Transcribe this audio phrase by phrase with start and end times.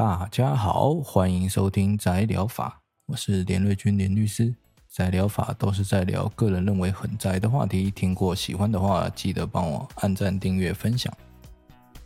[0.00, 4.54] 大家好，欢迎收听宅聊法，我是连瑞君连律师。
[4.88, 11.12] 宅聊法都是在聊个人认为很宅的话题，听过喜欢的话，记得帮我按赞、订阅、分享。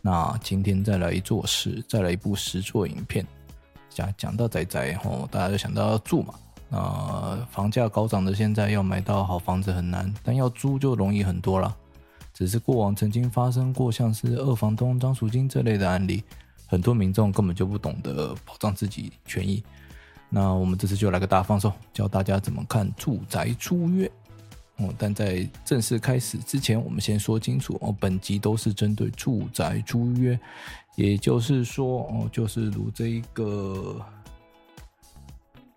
[0.01, 3.25] 那今天再来一座事，再来一部实作影片。
[3.87, 6.33] 讲讲到宅宅吼，大家就想到要住嘛。
[6.71, 11.73] 呃，房价高涨的现在，要买到好房子很难，但要租就容易很多了。
[12.33, 16.21] 只是过往曾经发生过像是二房东张赎金这类的案例。
[16.67, 19.63] 很多民众根本就不懂得保障自己权益，
[20.29, 24.11] 那我们这次就来个大放送，教大家怎么看住宅租约。
[24.77, 30.37] 哦，但在正式开始之前，我们先说清楚哦，本集都是针对住宅租约，
[30.97, 34.05] 也就是说哦，就是如这一个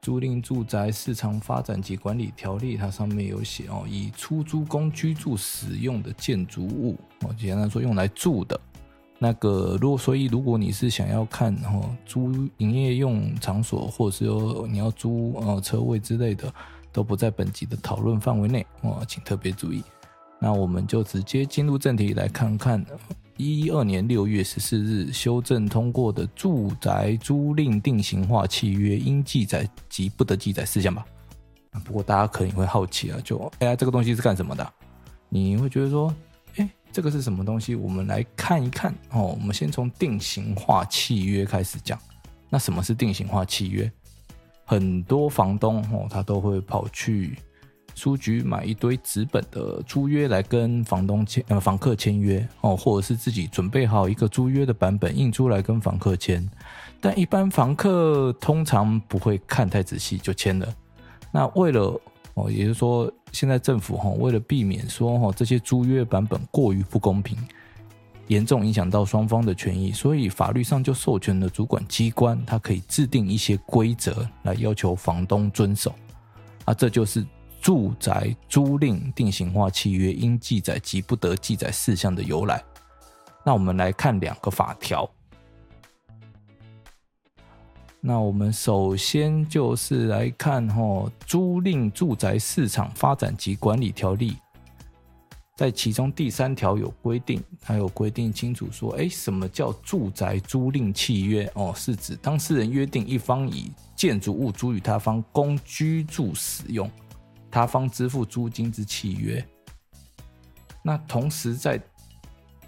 [0.02, 8.60] 租赁住宅市场发展及管理条例，它上面有写哦，以出租供居住使用的建筑物哦，简单说用来住的。
[9.20, 16.54] 那个，如果所以，如果你是想要看哦租营业用场所，或者是说你要租呃车位之类的，
[16.92, 19.82] 都不在本集的讨论范围内哦，请特别注意。
[20.38, 22.84] 那我们就直接进入正题，来看看
[23.36, 31.04] 一二年六月十四日修正通过的住宅租赁定型化契约应记载及不得记载事项吧。
[31.84, 34.72] 不过大家可能会好奇啊，就哎呀，这个东西是干什么的？
[35.28, 36.14] 你会觉得说。
[36.92, 37.74] 这个是什么东西？
[37.74, 39.36] 我们来看一看哦。
[39.38, 41.98] 我们先从定型化契约开始讲。
[42.48, 43.90] 那什么是定型化契约？
[44.64, 47.38] 很多房东哦，他都会跑去
[47.94, 56.48] 书局买一堆纸本的租约来跟房东签呃房客签约哦，或者是自己准备好一个租约的版本印出来跟房客签。
[57.00, 60.74] 但一般房客通常不会看太仔细就签了。
[61.30, 62.00] 那为了
[62.38, 67.36] 哦，也就是说，现在政府哈为了避免说哈这些租约版本过于不公平，
[68.28, 75.92] 严重影响到双方的权益，所以法律上就授权了主管机关，它可以制定一些规则来要求房东遵守。
[76.64, 77.26] 啊，这就是
[77.60, 82.62] 住宅租赁定型化契约应记载及不得记载事项的由来。
[83.44, 85.10] 那我们来看两个法条。
[88.00, 90.80] 那我们首先就是来看哈
[91.26, 94.32] 《租赁住宅市场发展及管理条例》，
[95.56, 101.50] 在其中第三条有规定，它有规定清楚说，哎，什么叫住宅租赁契约？
[101.54, 106.88] 哦，是指当事人约定一方以建筑物租予他方供居住使用，
[107.50, 109.44] 他方支付租金之契约。
[110.84, 111.76] 那同时在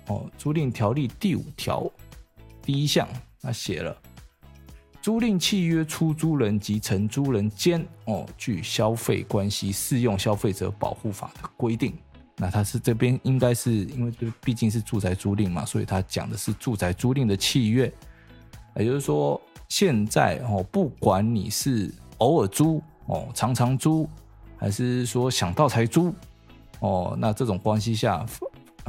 [0.09, 1.89] 哦《租赁条例》第五条
[2.61, 3.09] 第一项，
[3.41, 3.97] 那写了。
[5.03, 11.95] 租赁契约出租人及承租人间哦，具消费关系，适用消费者保护法的规定。
[12.37, 17.91] 那它是这边应该是因为这毕竟是住宅租赁嘛，所以它讲的是住宅租赁的契约。
[18.77, 24.09] 也就是说，现在哦，不管你是偶尔租哦，常常租，
[24.57, 26.15] 还是说想到才租
[26.81, 28.25] 哦，那这种关系下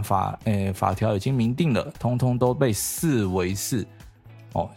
[0.04, 3.86] 法诶法条已经明定了，通通都被视为是
[4.54, 4.70] 哦。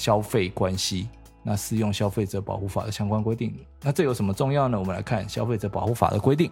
[0.00, 1.10] 消费关系，
[1.42, 3.54] 那适用消费者保护法的相关规定。
[3.82, 4.80] 那这有什么重要呢？
[4.80, 6.50] 我们来看消费者保护法的规定，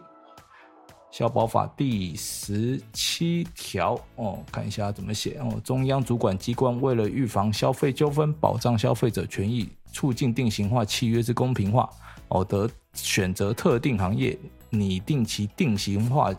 [1.10, 5.58] 消保法第十七条哦，看一下怎么写哦。
[5.64, 11.88] 中央主管机关为了预防消费纠纷，保障消费者权益，促进定型化契约之公平化，
[12.28, 14.38] 哦，得选择特定行业
[14.68, 16.34] 拟定其定型化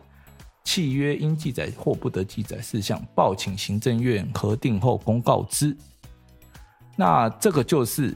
[0.64, 5.76] 契约应记载或不得记载事项，报请行政院核定后公告之。
[7.00, 8.14] 那这个就是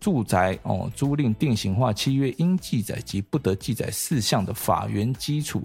[0.00, 5.62] 住宅哦租赁定型化契约应记载及不得记载事项的法源基础。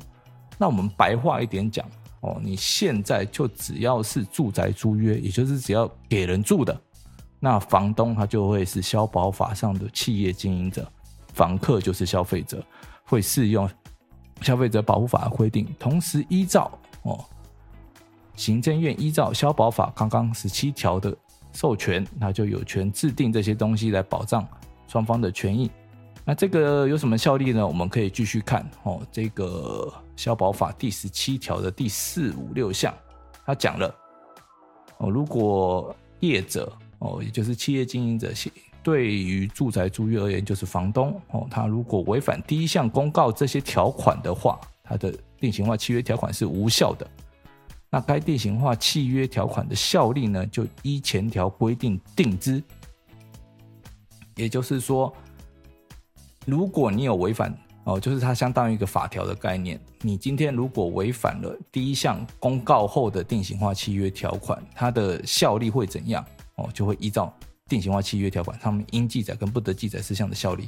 [0.60, 1.84] 那我们白话一点讲
[2.20, 6.80] 哦，你现在就只要是住宅租约，也就是只要给人住的，
[7.40, 10.88] 那房东他就会是消保法上的企业经营者，
[11.34, 12.64] 房客就是消费者，
[13.04, 13.68] 会适用
[14.42, 16.72] 消费者保护法的规定，同时依照
[17.02, 17.26] 哦
[18.36, 21.18] 行政院依照消保法刚刚十七条的。
[21.54, 24.48] 授权，那就有权制定这些东西来保障
[24.88, 25.70] 双方的权益。
[26.26, 27.68] 那这个有什么效力呢？
[27.68, 29.02] 我们可以继续看哦。
[29.12, 32.94] 这个消保法第十七条的第四五六项，
[33.46, 33.94] 他讲了
[35.00, 38.32] 哦，如果业者哦，也就是企业经营者，
[38.82, 47.06] 对于住宅租约而言，就是房东哦，他如果违反第一项公告这些条款的话，他的定型化契约条款是无效的。
[47.94, 52.62] 那该定型化契约条款的效力呢，就依前条规定定之。
[54.36, 55.16] 也就是说，
[56.48, 59.80] 如果你有违反哦，就是它相当于一个法条的概念。
[60.02, 66.26] 你今天如果违反了第一项公告后的定型化契约条款，它的效力会怎样？
[66.56, 67.32] 哦，就会依照
[67.68, 70.68] 定型化契约条款上面应记载跟不得记载事项的效力。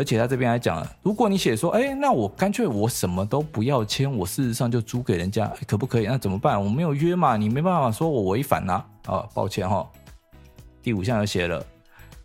[0.00, 6.06] 而且他这边还讲了，如果你写说，哎，那我干脆我什么都不要签，我事实上就租给人家，可不可以？
[6.06, 6.58] 那怎么办？
[6.58, 8.82] 我没有约嘛，你没办法说我违反呐。
[9.04, 9.86] 啊，抱歉哈，
[10.82, 11.62] 第五项有写了，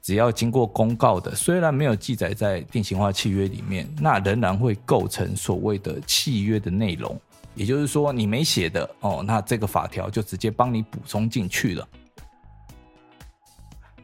[0.01, 7.19] 只要经过公告的，虽然没有记载在定型化契约里面，那仍然会构成所谓的契约的内容。
[7.55, 11.85] 也就是说，你没写的哦，那这个法条就直接帮你补充进去了。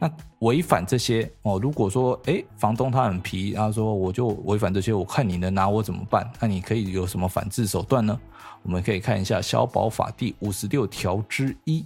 [0.04, 6.28] 那违反这些哦，如果说哎，房东他很皮，然后说我就违反这些，我看你能拿我怎么办？
[6.40, 8.20] 那你可以有什么反制手段呢？
[8.64, 11.86] 我们可以看一下《消保法》第五十六条之一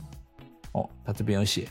[0.72, 1.68] 哦，他这边有写，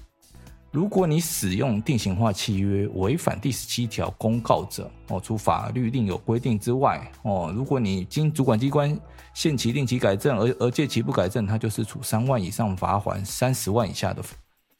[0.70, 8.94] 如果你使用定型化契约违反第十七条公告者哦，除法律另有规定之外哦，如果你经主管机关
[9.32, 14.22] 限期令其改正而而届期不改正，他就是处三万以上罚锾三十万以下的。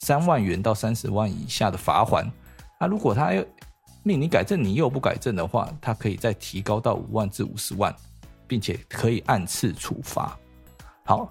[0.05, 2.31] 三万元到三十万以下的罚款，
[2.79, 3.33] 那如果他
[4.03, 7.95] 命你改正，你又不改正的话，他可以再提高到五万至五十万，
[8.47, 10.39] 并且可以按次处罚。
[11.07, 11.27] 好，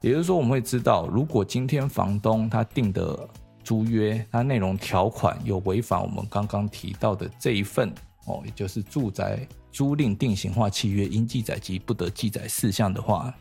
[0.00, 3.28] 也就是说，我们会知道，如果今天房东他定的
[3.64, 7.92] 租约，它内容条款有违反我们刚刚提到的这一份
[8.26, 13.34] 哦，也就是住宅租赁定型化契约应记载及不得记载事项的话。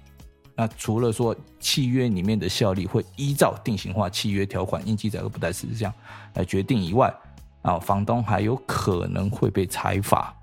[0.59, 5.93] 那除了说契约里面的效力会依照定型化契约条款应记载和不得事项
[6.33, 7.13] 来决定以外，
[7.61, 10.33] 啊，房东还有可能会被裁罚。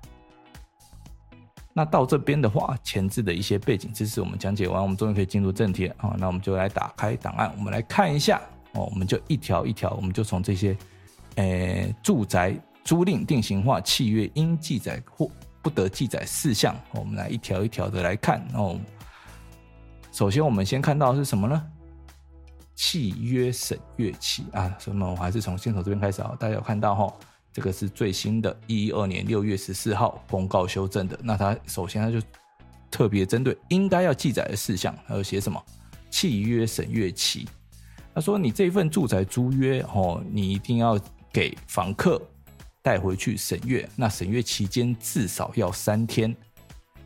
[1.73, 6.15] 那到这边的话，前置的一些背景知识我们讲解完，我们终于可以进入正题啊。
[6.17, 8.41] 那我们就来打开档案，我们来看一下
[8.71, 10.77] 哦，我们就一条一条，我们就从这些，
[11.35, 15.29] 呃，住宅租赁定型化契约应记载或
[15.61, 18.79] 不得记载事项，我们来一条一条的来看哦。
[20.15, 21.61] 首先，我们先看到是什么呢？
[22.73, 25.11] 契约审阅期啊，什么？
[25.11, 26.33] 我还是从先头这边开始啊。
[26.39, 27.13] 大家有看到哈，
[27.51, 31.19] 这个是最新的，一二年六月十四号公告修正的。
[31.21, 32.25] 那它首先它就
[32.89, 35.61] 特别针对应该要记载的事项，还有写什么？
[36.09, 37.45] 契约审阅期。
[38.13, 40.97] 他说，你这份住宅租约哦，你一定要
[41.33, 42.21] 给房客
[42.81, 43.85] 带回去审阅。
[43.97, 46.33] 那审阅期间至少要三天，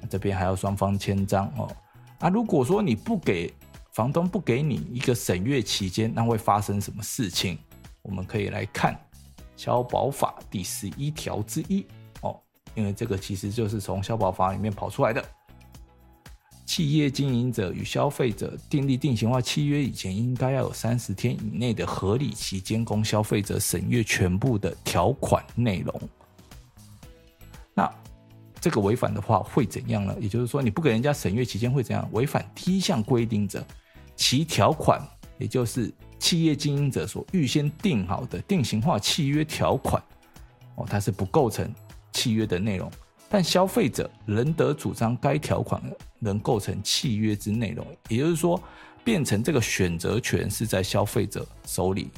[0.08, 1.68] 这边还要双方签章哦。
[2.20, 3.54] 啊，如果说你不给
[3.92, 7.58] 房东不给你一个审阅期间，那会发生什么事情？
[8.02, 8.94] 我们可以来看
[9.56, 11.86] 《消保法》第十一条之一
[12.22, 12.40] 哦，
[12.76, 15.24] 因为这个其实就是从消保法里面跑出来的。
[16.66, 26.02] 企业经营者与消费者订立定型化契约以前，应该要有三十天以内的合理期间，供消费者审阅全部的条款内容。
[28.62, 30.16] 这个违反的话会怎样呢？
[30.20, 32.08] 也就是说，你不给人家审阅期间会怎样？
[32.12, 33.66] 违反第一项规定者，
[34.16, 35.02] 其条款，
[35.38, 40.04] 也就是企业经营者所预先订好的定型化契约条款，
[40.76, 41.74] 哦，它是不构成
[42.12, 42.92] 契约的内容，
[43.30, 45.82] 但消费者仍得主张该条款
[46.20, 47.86] 能构成契约之内容。
[48.10, 48.62] 也就是说，
[49.04, 52.10] 变成这个选择权是在消费者手里。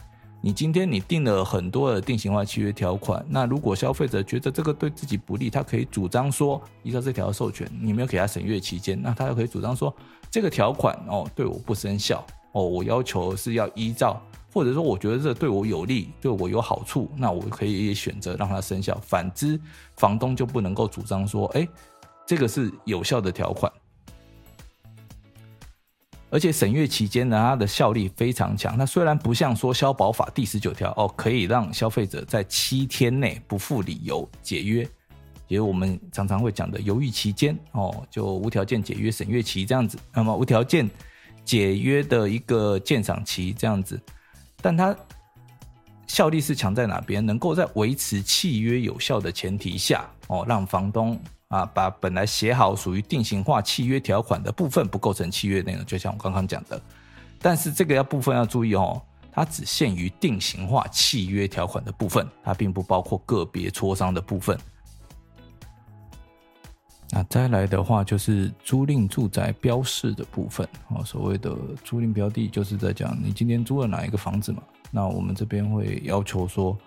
[0.43, 9.95] 你今天你定了很多的定型化契约条款，那如果消费者觉得这个对自己不利，他可以主张说，依照这条授权，你没有给他审阅期间，那他就可以主张说，
[10.31, 14.19] 这个条款哦对我不生效哦，我要求是要依照，
[14.51, 18.99] 或者说我觉得这对我有利，对我有好处，那我可以选择让它生效。
[19.03, 19.59] 反之，
[19.97, 21.67] 房东就不能够主张说，哎，
[22.25, 23.71] 这个是有效的条款。
[26.31, 28.77] 而且审阅期间呢，它的效力非常强。
[28.77, 34.87] 那虽然不像说消保法第十九条哦，可以让消费者在七天内不附理由解约，
[35.49, 39.97] 也我们常常会讲的犹豫期间哦，就无条件解约审阅期这样子。
[40.13, 40.89] 那么无条件
[41.43, 44.01] 解约的一个鉴赏期这样子，
[44.61, 44.95] 但它
[46.07, 47.25] 效力是强在哪边？
[47.25, 51.19] 能够在维持契约有效的前提下哦，让房东。
[51.51, 56.81] 啊，把本来写好属于定型化契约条款的部分不构成契约内容，就像我刚刚讲的。
[57.39, 59.01] 但是这个要部分要注意哦，
[59.33, 64.57] 它只限于定型化契约条款的部分，它并不包括个别磋商的部分。
[67.09, 71.53] 那再来的话就是租赁住宅标示的部分哦，所谓的
[71.83, 74.63] 租赁标的，就是在讲你今天租了哪一个房子嘛。
[74.89, 76.77] 那我们这边会要求说。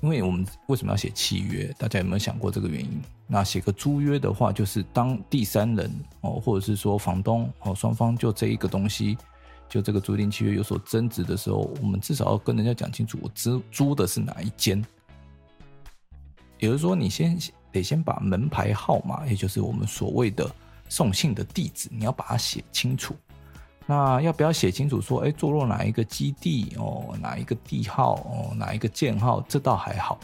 [0.00, 1.74] 因为我们为什么要写契约？
[1.78, 3.00] 大家有没有想过这个原因？
[3.26, 9.16] 那写个租约的话，就是当第三人哦，或者是说房东哦，双方就这一个东西，
[9.68, 14.84] 就这个租赁契约有所争执的时候，我们至少要跟人家讲清楚，我租租的是哪一间。
[16.58, 17.38] 也就是说，你先
[17.72, 20.48] 得先把门牌号码，也就是我们所谓的
[20.88, 23.14] 送信的地址，你要把它写清楚。
[23.86, 29.40] 那要不要写清楚说，哎，坐落哪一个基地哦，哪一个地号哦，哪一个舰号？
[29.48, 30.18] 这倒还好。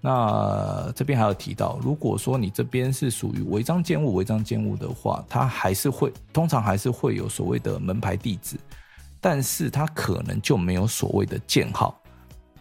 [0.00, 8.56] 那这边还有提到，如果说你这边是属于违章建物，违章建物的话，它还是会通常还是会有所谓的门牌地址，
[9.20, 11.94] 但是它可能就没有所谓的舰号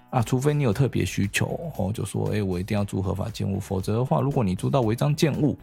[0.09, 5.57] 啊，除非你有特别需求哦，就说哎，我一定要租合法建物，否则的话，如果你租到违章建物，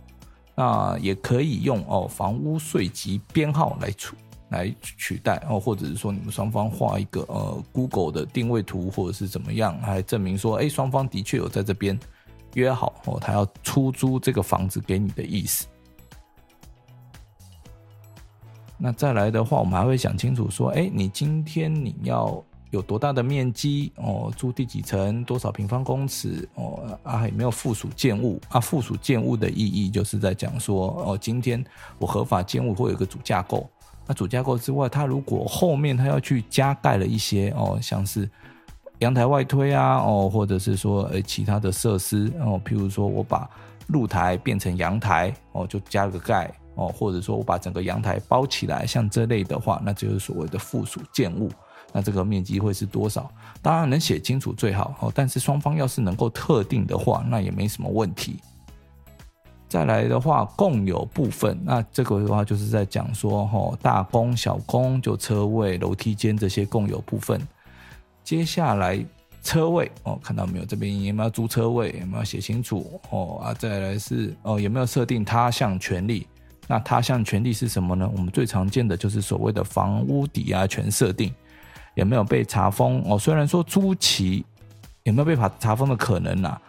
[0.55, 4.17] 那也可以用哦房屋税籍编号来处。
[4.51, 11.99] 来取代哦，或者是说你们双方画一个呃 Google 的定位图，或者是怎么样，来证明说，哎，双方的确有在这边
[12.55, 15.67] 约好哦，他要出租这个房子给你的意思。
[18.79, 28.61] 那再来的话，我们还会想清楚说，哎，你今天你要有多大的面积哦，住第几层，多少平方公尺哦，啊，有没有附属建物啊？
[28.61, 31.65] 附属建物的意义就是在讲说，哦，今天
[31.99, 33.69] 我合法建物会有一个主架构。
[34.07, 38.29] 那主架构之外，它如果后面它要去加盖了一些哦，像是
[39.01, 43.49] 阳台外推啊，哦，或者是说呃其他的设施哦，譬如说我把
[43.89, 51.51] 露台变成阳台哦，就加个盖哦，或者说我把整个阳台包起来，像这类的话，那就是所谓的附属建物。
[51.93, 53.31] 那这个面积会是多少？
[53.63, 58.39] 当然能写清楚最好哦，但是双方要是能够特定的话，那也没什么问题。
[59.69, 67.41] 再来的话，共有部分，那这个的话就是在讲说，吼，大公小公就车位、楼梯间这些共有部分。
[68.23, 69.05] 接下来
[69.43, 70.65] 车位哦，看到没有？
[70.65, 71.95] 这边有没有租车位？
[72.01, 73.01] 有没有写清楚？
[73.11, 76.27] 哦啊，再来是哦，有没有设定他项权利？
[76.69, 78.09] 那他项权利是什么呢？
[78.13, 81.33] 我们最常见的就是所谓的房屋抵押权设定，
[81.95, 83.03] 有没有被查封？
[83.09, 84.45] 哦，虽然说租期
[85.03, 86.61] 有没有被查查封的可能啊？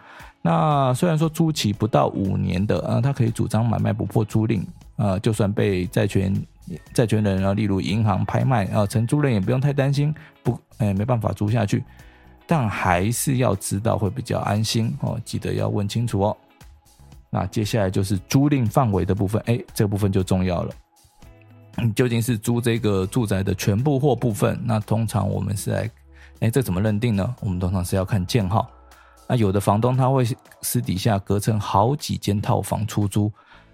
[0.49, 4.63] 那虽然说租期不到五年的啊，他可以主张买卖不破租赁
[4.95, 6.33] 啊，就算被债权
[6.93, 11.83] 债权人啊，例如银行拍卖啊，承租人也不用太担心，不，哎，没办法租下去，
[12.47, 16.37] 但还是要知道会比较安心哦，记得要问清楚哦。
[17.29, 20.73] 那接下来就是租赁范围的部分，哎，这部分就重要了，
[21.93, 24.57] 究竟是租这个住宅的全部或部分？
[24.63, 25.91] 那通常我们是来，
[26.39, 27.35] 哎，这怎么认定呢？
[27.41, 28.65] 我们通常是要看建号。
[29.27, 30.25] 那有的房东他会
[30.61, 33.31] 私底下隔成好几间套房出租，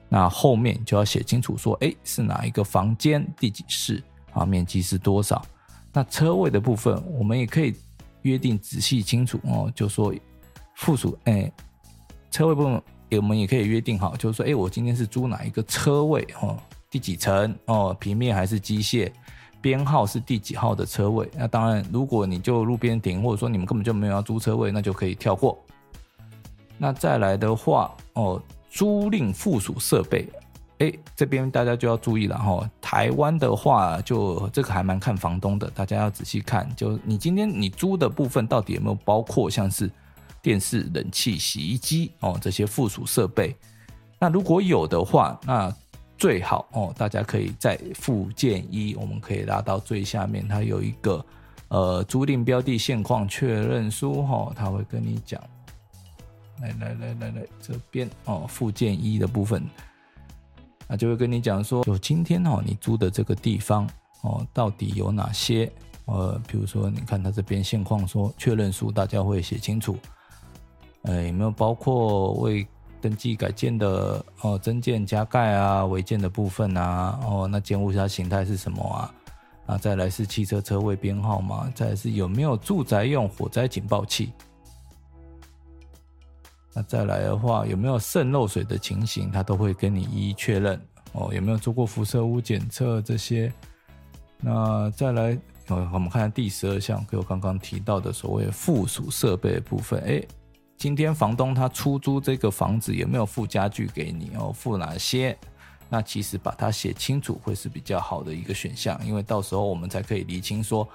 [0.10, 5.42] 那后面就要写清楚说，哎，是哪一个房间，第几室啊，面积是多少？
[5.92, 7.76] 那车位的部分，我们也可以
[8.24, 10.14] 约定仔细清楚哦，就说
[10.76, 11.52] 附属，哎，
[12.32, 12.82] 车位部分，
[13.12, 16.58] 我们也可以约定好，就是说，哎，我今天是租哪一个车位哦，
[16.90, 19.12] 第几层哦，平面还是机械？
[19.64, 21.26] 编号是第几号的车位？
[21.38, 25.58] 那当然，如果你就路边停，或者说你们根本就没有要租车位，那就可以跳过。
[26.78, 30.28] 那再来的话，哦，租赁附属设备，
[30.80, 32.70] 哎，这边大家就要注意了哈。
[32.82, 39.90] 台湾的话，就这个还蛮看房东的，大家要仔细看，就你今天你租的部分到底有没有包括像是
[40.42, 43.56] 电视、冷气、洗衣机哦这些附属设备？
[44.20, 45.74] 那如果有的话，那
[46.18, 51.26] 最好哦，大家可以在附件一，我们可以拉到最下面，它有一个
[51.68, 55.42] 呃租赁标的现况确认书哈、哦，他会跟你讲，
[56.62, 59.64] 来来来来来这边哦，附件一的部分，
[60.88, 63.90] 那就会跟你讲说，就今天哦，你租的这个地方
[64.22, 65.70] 哦，到底有哪些
[66.06, 69.98] 呃，比如说你看他这边现况说确认书，大家会写清楚，
[71.02, 72.66] 呃，有没有包括为
[73.04, 79.14] 登记改建的哦，增建加盖啊，违建的部分啊，哦，那建物它形态是什么啊？
[79.66, 84.32] 啊，再来是汽车车位编号嘛，再来是有没有住宅用火灾警报器？
[86.74, 90.80] 那再来的话，有没有渗漏水的情形，它都会跟你一一确认
[91.12, 91.30] 哦。
[91.34, 93.52] 有没有做过辐射污检测这些？
[94.40, 100.24] 那再来，哦，我们看第十二项，给我刚刚提到的所谓附属设备的部分，哎。
[100.84, 104.52] 今天房东他出租这个房子有没有附家具给你哦？
[104.52, 105.38] 附哪些？
[105.88, 110.86] 那其实把它写清楚会是比较好的一个选项，因为到时候我们才可以厘清说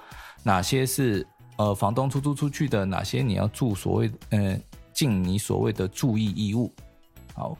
[0.43, 1.27] 哪些是
[1.57, 4.61] 呃房东出租出去的，哪些你要注所谓呃
[4.93, 6.71] 尽你所谓的注意义务。
[7.33, 7.57] 好，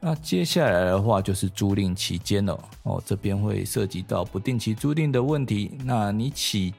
[0.00, 5.78] 那接下来的话就是租赁期间了哦，这边会涉及到不定期租赁的问题。
[5.84, 6.74] 那你起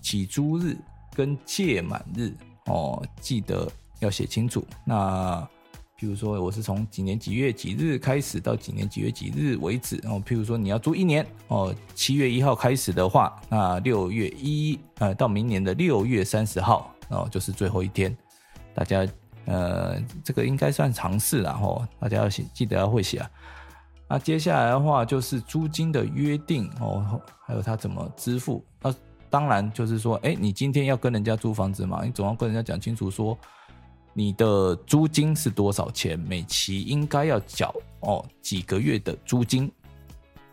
[0.00, 0.76] 起租日
[1.12, 2.32] 跟届满日。
[2.66, 4.66] 哦，记得要写清楚。
[4.84, 5.46] 那
[5.98, 9.96] 譬如说，我是从几年几月几日开始到几年几月几日为止。
[10.04, 18.14] 哦，譬如说你要租一年，哦，七月一号开始的话，那六月一呃到明年的六月三十号，哦，就是最后一天。
[18.74, 19.06] 大家
[19.44, 23.30] 呃，这个应该算常识了哈，大家要写，记得要会写啊。
[24.08, 28.64] 那接下来的话就是租金的约定哦，还有他怎么支付。
[28.82, 28.92] 那
[29.34, 33.36] 当然就是说，哎，你今天要跟人家租房子嘛，你总要跟人家讲清楚说，
[34.12, 39.68] 你的租金是多少钱，每期应该要缴哦几个月的租金。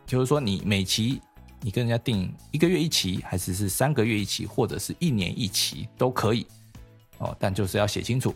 [0.08, 1.22] 就是说，你每期
[1.60, 6.48] 你跟人家定一个月一期，还是是三个月一期，或者是一年一期都可以
[7.20, 8.34] 哦，但就是要写清楚。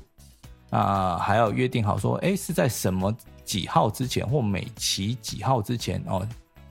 [0.70, 3.12] 啊，还要约定好说，哎，是在什么
[3.44, 6.24] 几号之前或每期几号之前哦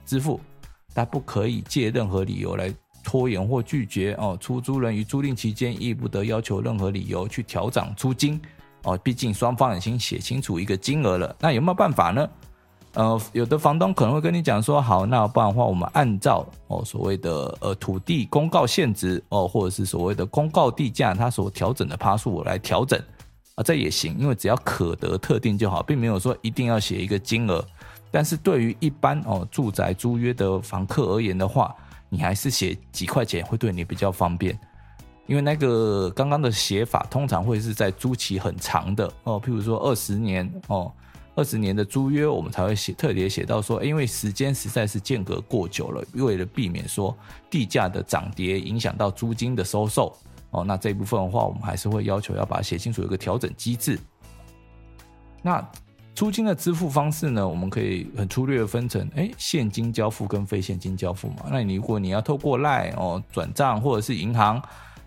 [0.05, 0.39] 支付，
[0.93, 2.73] 但不可以借任何理由来
[3.05, 4.35] 拖延或拒绝哦。
[4.41, 8.41] 出租人于租赁期间亦不得要求任何理由去调涨租金
[8.83, 8.97] 哦。
[9.03, 12.27] 毕竟双方已经写清楚一个金额了，那有没有办法呢？
[12.95, 22.97] 呃，有的房东可能会跟你讲说，好，那不然的话，我们按照哦所谓的呃土地公告现值哦，或者是所谓的公告地价，它所调整的趴数我来调整。
[23.55, 27.63] 啊，这也行，因为只要可得特定就好，并没有说一定要写一个金额。
[28.11, 31.75] 但是对于一般哦住宅租约的房客而言的话，
[32.15, 34.57] 你还是写几块钱会对你比较方便。
[35.27, 40.89] 因为那个刚刚的写法通常会是在租期很长的哦，譬如说二十年哦，
[41.35, 47.13] 二十年的租约，我们才会写特别写到说，因为时间实在是间隔过久了，为了避免说
[47.49, 50.15] 地价的涨跌影响到租金的收受。
[50.51, 53.99] 哦，那这一部分的话，我们还是会要求要把它写清楚，有个调整机制。
[55.41, 55.67] 那
[56.15, 61.47] 租金的支付方式呢，我们可以很粗略的分成，哎，现金交付跟非现金交付嘛。
[61.51, 64.61] 那你如果你要透过 LINE 哦转账或者是银行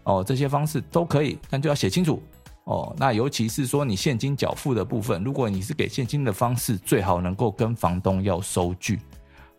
[0.04, 2.22] 哦这些方式都可以，但就要写清楚
[2.64, 2.94] 哦。
[2.98, 9.00] 那尤其是说你现金缴付的部分，如果你是给现金的方式，最好能够跟房东要收据，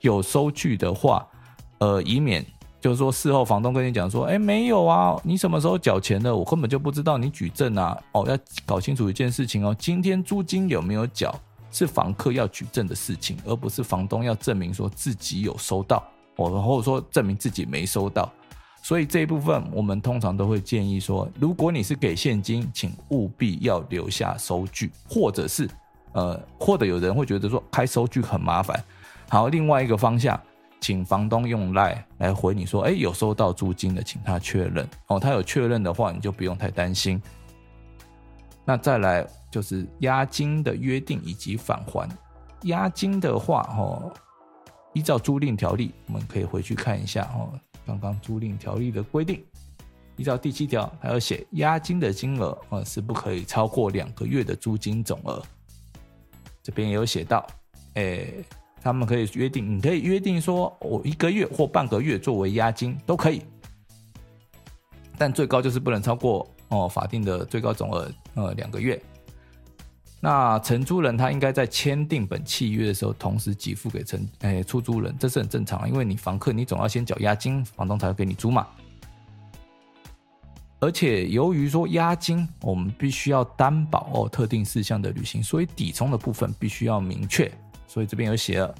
[0.01, 1.27] 有收据的话，
[1.79, 2.45] 呃，以免。
[2.81, 6.33] 就是说，事后房东跟你讲说，哎，没有啊，你什么时候缴钱的？
[6.33, 7.97] 我根本就不知道，你举证啊！
[8.13, 11.37] 哦，要搞清楚一件事情哦，今天租金有没有缴，
[11.71, 16.01] 是房客要举证的事情，而不是房东要证明说自己有收到，
[16.37, 18.31] 哦，或者说证明自己没收到。
[18.81, 25.69] 所以这一部分，我们通常都会建议说，如果你是给现金，请务必要留下收据，或者是，
[26.13, 28.81] 呃，或者有人会觉得说开收据很麻烦。
[29.27, 30.39] 好，另外一个方向。
[30.81, 35.19] 请房东用 LINE 来回你说，哎，有收到租金的，请他确认哦。
[35.19, 37.21] 他有确认的话，你就不用太担心。
[38.65, 42.09] 那再来就是押金的约定以及返还。
[42.63, 44.13] 押金的话，哦，
[44.93, 47.51] 依照租赁条例，我们可以回去看一下哦。
[47.85, 49.43] 刚刚租赁条例的规定，
[50.15, 55.43] 依照第七条，还有写押金的金额啊是不可以超过两个月的租金总额。
[56.63, 57.45] 这边也有写到，
[57.95, 58.25] 哎。
[58.81, 63.41] 他们可以约定，你可以约定说，我一个月或半个月作为押金都可以，
[65.17, 69.01] 但最高就是不能超过哦法定的最高总额呃两个月。
[70.21, 78.67] 那承租人他应该在签订本契约的时候，同时给付给承诶出租人，这是很正常，因为你房客你总要先缴押金，房东才会给你租嘛。
[80.81, 87.51] 而且由于说押金我们必须要担保哦特定事项的履行，所以抵充的部分必须要明确。
[87.89, 88.75] 所以这边有写了，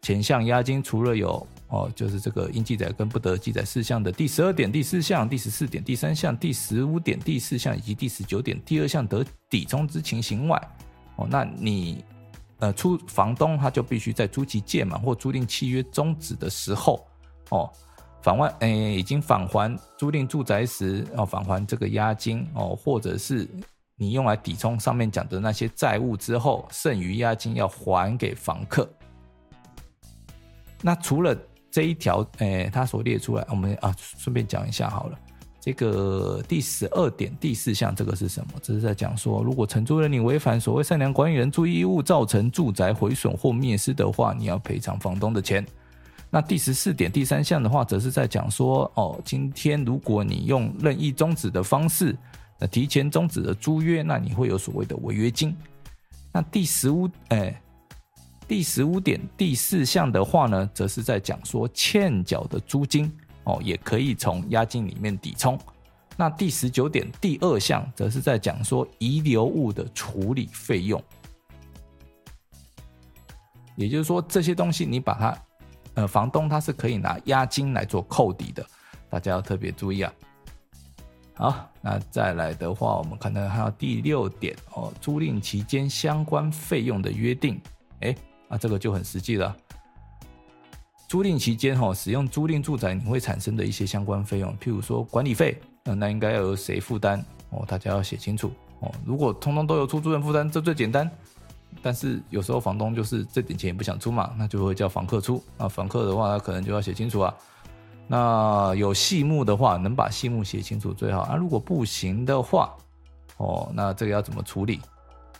[0.00, 10.58] 前项押金除了有哦，就是这个应记载跟不得记载事项的第十二点第四项、第十四点第三项、第十五点第四项以及第十九点第二项得抵充之情形外，
[11.16, 12.02] 哦，那你
[12.60, 17.06] 呃出房东他就必须在租期届满或租赁契约终止的时候，
[17.50, 17.70] 哦，
[18.22, 23.46] 返还诶已经返还租赁住宅时哦返还这个押金哦，或者是。
[23.96, 28.88] 你用来抵充上面讲的那些债务之后，剩余押金要还给房客。
[30.82, 31.36] 那除了
[31.70, 35.18] 这一条，诶，他所列出来，我们啊顺便讲一下好了。
[35.60, 38.52] 这个第十二点第四项，这个是什么？
[38.60, 45.64] 这是在讲说，如果承租人你违反所谓善良管理人注意义务，造成住宅毁损或灭失的话，你要赔偿房东的钱。
[46.30, 52.16] 那第十四点第三项的话，则是在讲说，哦，今天如果你用任意终止的方式。
[52.58, 55.56] 那提前终止的租约，那你会有所谓的违约金。
[56.32, 57.60] 那第十五，哎，
[58.46, 63.12] 第十五点第四项的话呢，则是在讲说欠缴的租金
[63.44, 65.58] 哦，也可以从押金里面抵充。
[66.16, 71.02] 那第十九点第二项，则是在讲说遗留物的处理费用。
[73.76, 75.38] 也就是说，这些东西你把它，
[75.94, 78.64] 呃，房东他是可以拿押金来做扣抵的，
[79.10, 80.12] 大家要特别注意啊。
[81.36, 87.60] 好，那再来的话，我们可能还有第六点哦，租赁期间相关费用的约定。
[88.00, 88.14] 哎，
[88.48, 89.54] 啊，这个就很实际了。
[91.08, 97.22] 租赁期间哈，使用租赁住宅你会产生的一些相关费用，譬如说管理费，那那应该要由谁负担？
[97.50, 98.90] 哦，大家要写清楚哦。
[99.04, 101.10] 如果通通都由出租人负担，这最简单。
[101.82, 105.42] 但是有时候房东就是这点钱也不想出嘛，那就会叫房客出。
[105.58, 107.34] 那房客的话，他可能就要写清楚啊。
[108.06, 111.36] 那有细目的话，能把细目写清楚最好啊。
[111.36, 112.74] 如果不行的话，
[113.38, 114.80] 哦，那这个要怎么处理？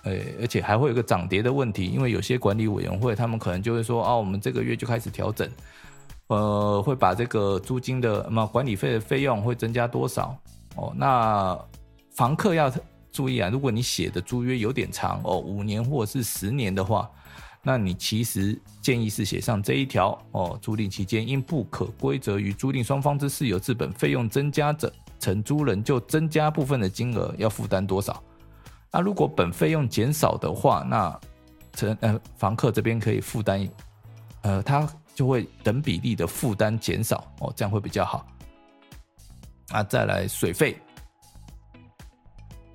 [0.04, 5.48] 诶，而且还会有个涨跌的问题，因为有些管理委员会他们可能就会说啊，我们这个月就开始调整，
[6.28, 10.36] 呃，会把这个租金的嘛管理费的费用会增加多少？
[10.76, 11.58] 哦，那
[12.14, 12.72] 房客要
[13.12, 17.10] 注意啊，如果你写的租约有点长哦，五年或者是十年的话。
[17.66, 28.22] 那你其实建议是写上这一条哦，租赁期间因不可归责于租赁双方之事由自本费用增加者，承租人就增加部分的金额要负担多少？
[28.92, 31.18] 那如果本费用减少的话，那
[31.72, 33.66] 承呃房客这边可以负担，
[34.42, 38.26] 呃他就会等比例的负担减少哦，这样会比较好。
[39.70, 40.76] 啊，再来水费。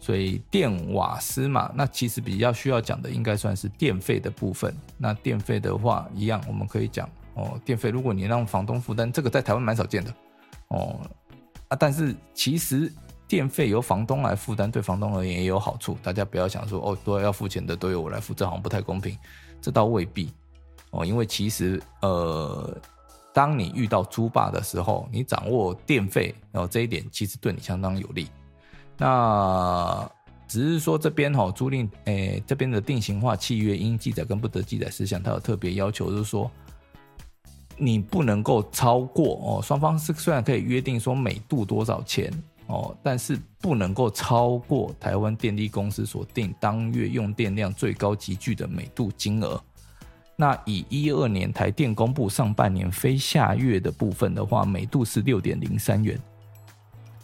[0.10, 4.76] 所以电瓦斯嘛，那其实比较需要讲的应该算是电费的部分。
[4.98, 10.12] 那电费的话，一样我们可以讲哦，电费如果你让房东负担，这个在台湾蛮少见的
[10.70, 11.00] 哦
[11.68, 11.78] 啊。
[11.80, 12.92] 但是其实
[13.28, 15.96] 电费由房东来负担，对房东而言也有好处。
[16.02, 19.16] 大家不要想说哦，都要付钱的都由我来付，这好像不太公平。
[19.62, 20.34] 这倒未必
[20.90, 22.76] 哦，因为其实呃，
[23.32, 28.28] 当你遇到租霸的时候，你掌握电费哦，这一点其实对你相当有利。
[29.00, 30.12] 那
[30.46, 36.52] 只是说这边哈租赁诶，这边的定型化契约应记载跟不得记载事项，它有特别要求，就是说
[37.78, 42.30] 你不能够超过哦，双方是虽然可以约定说每度多少钱
[42.68, 49.62] 哦，但是不能够超过台湾电力公司所定当月用电量最高集聚的每度金额。
[50.36, 56.20] 那以一二年台电公布上半年非下月的部分的话，每度是六点零三元。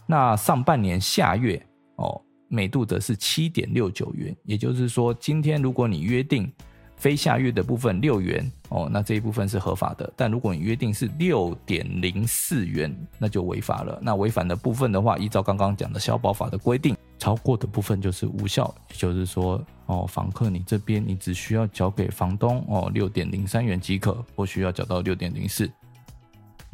[0.06, 1.62] 那上半年下月
[1.96, 6.52] 哦，每度则是七点六九元，也就是说，今天如果你约定
[6.96, 14.00] 非下月的部分六元哦，那这一部分是合法的；但如果你约定是六点零四元，那就违法了。
[14.02, 25.70] 那违反的部分的话，依照刚刚讲的消保法的规定，超过的部分就是无效，也就是说哦，房客你这边你只需要缴给房东哦六点零三元即可，不需要缴到六点零四。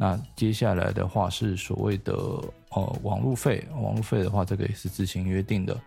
[0.02, 2.12] 那接下来的话是所谓的
[2.70, 5.80] 呃网路费，网路费的话，这个也是自行约定的。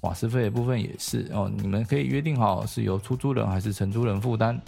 [0.00, 4.60] 瓦斯费的部分也是哦，你们可以约定好是由出租人还是承租人负担。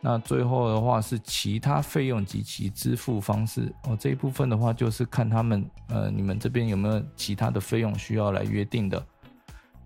[0.00, 8.98] 那最后的话是其他费用及其支付方式哦，这一部分的话就是看他们呃你们这边有没有其他的费用需要来约定的，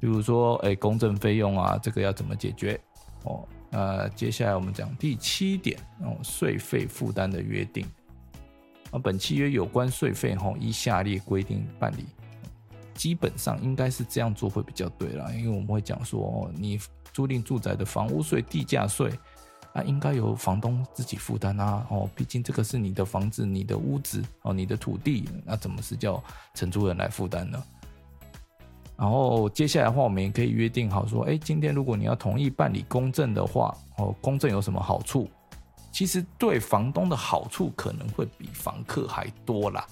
[0.00, 2.80] 比如说哎公证费用啊，这个要怎么解决
[3.24, 3.46] 哦？
[3.68, 7.86] 那接下来我们讲第七点哦，税费负担的约定。
[8.98, 12.04] 本契约有关税费吼，依下列规定办理，
[12.94, 16.78] 基本上应该是这样做会比较对啦，因为我们会讲说哦，你
[17.12, 19.12] 租赁住宅的房屋税、地价税，
[19.72, 26.22] 那应该由房东自己负担啊，哦，毕竟这个是你的房子、你的屋子哦、你的土地，那怎么是叫
[26.54, 27.62] 承租人来负担呢？
[28.96, 35.28] 然后接下来的话，我们也可以约定好说，哎，今天如果你要同意办理公证的话，哦，公证有什么好处？
[35.94, 39.86] 其实对房东的好处可能会比房客还多啦，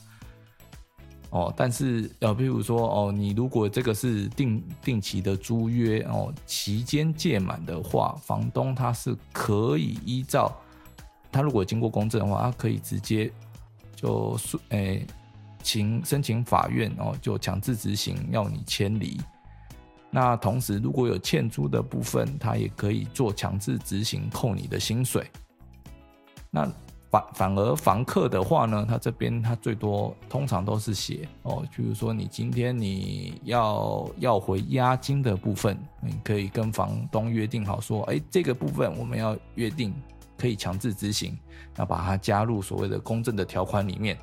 [1.30, 10.52] 哦，但是呃，比如说哦，你如果这个是定定期的租约哦，期间届满的话，房东他是可以依照
[11.30, 13.30] 他如果经过公证的话，他可以直接
[13.94, 14.36] 就
[14.70, 15.06] 诶
[15.62, 19.20] 请申请法院哦，就强制执行要你迁离。
[20.10, 25.30] 那同时如果有欠租的部分，他也可以做强制执行扣你的薪水。
[26.54, 26.70] 那
[27.10, 39.94] 反反而房客的话呢，他这边他最多通常都是写哦，比如说你今天你要要回押金的部分，你可以跟房东约定好说，哎，这个部分我们要约定
[40.36, 41.38] 可以强制执行，
[41.78, 44.16] 要把它加入所谓的公证的条款里面。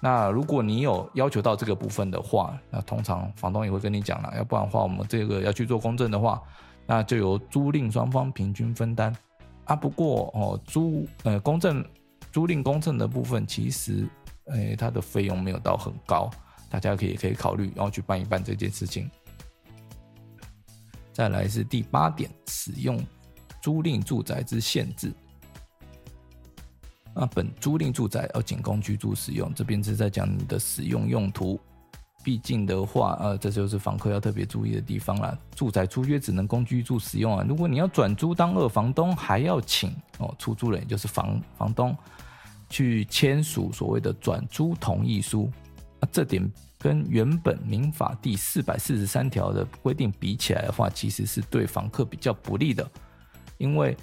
[0.00, 6.40] 那如果你有要求到这个部分的话，那通常房东也会跟你讲了，要不然的话我们这个要去做公证的话，
[6.86, 9.14] 那就由租赁双方平均分担。
[9.70, 11.84] 啊，不过哦，租呃公证
[12.32, 14.04] 租赁公证的部分，其实
[14.46, 16.28] 诶它的费用没有到很高，
[16.68, 19.08] 大家可以可以考虑，然后去办一办这件事情。
[21.12, 23.00] 再来是第八点，使用
[23.62, 25.12] 租赁住宅之限制。
[27.14, 31.60] 那本租赁住宅要仅供居住使用，这边是在讲你的使用用途。
[32.22, 35.38] 毕竟的话，呃，这就是房客要特别注意的地方了。
[35.54, 41.96] 住宅租约只能供居住使用啊，如果你要转租当二房东，还要请哦出租人，也就是房房东
[42.68, 45.50] 去签署所谓的转租同意书。
[45.98, 52.88] 那这点跟原本民法第四百四十三条的规定比起来的话，其实是对房客比较不利的，
[53.58, 53.96] 因为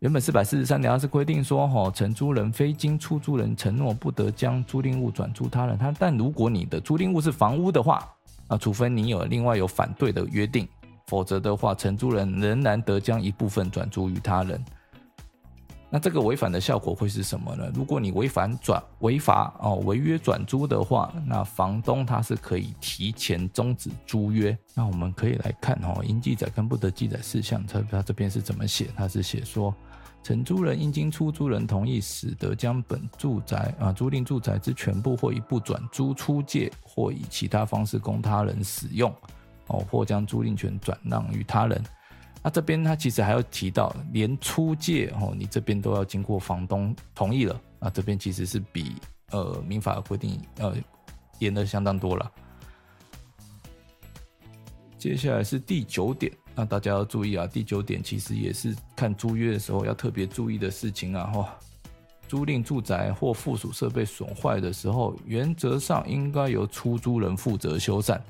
[0.00, 5.76] 原本四百四十三条是规定说，哈，承租人非经出租人承诺，不得将租赁物转租他人。
[5.76, 8.08] 他但如果你的租赁物是房屋的话，
[8.46, 10.66] 啊，除非你有另外有反对的约定，
[11.06, 14.64] 否则的话，承租人仍然得将一部分转租于他人。
[15.90, 17.70] 那这个违反的效果会是什么呢？
[17.74, 24.56] 如果你违反转违法哦违约转租的话，那房东他是可以提前终止租约。
[24.74, 28.88] 那我们可以来看哦，应记载跟不得记载事项，他他这边是怎么写？
[28.96, 29.74] 他是写说，
[30.22, 39.10] 承租人应经出租人同意，使得将本住宅啊租赁住宅之全部或一部转租出借，或以其他方式供他人使用，
[39.68, 41.82] 哦，或将租赁权转让于他人。
[42.42, 47.60] 那这边他其实还要提到，连出借哦，你这边都要经过房东同意了。
[47.78, 48.96] 那这边其实是比
[49.30, 50.74] 呃民法规定呃
[51.38, 52.30] 严的相当多了。
[54.98, 61.24] 接下来是第九点，那大家要注意啊，第九点其实也是看租约的时候要特别注意的事情啊。
[61.32, 61.56] 哈，
[62.28, 68.20] 租赁住宅或附属设备损坏的时候，原则上应该由出租人负责修缮。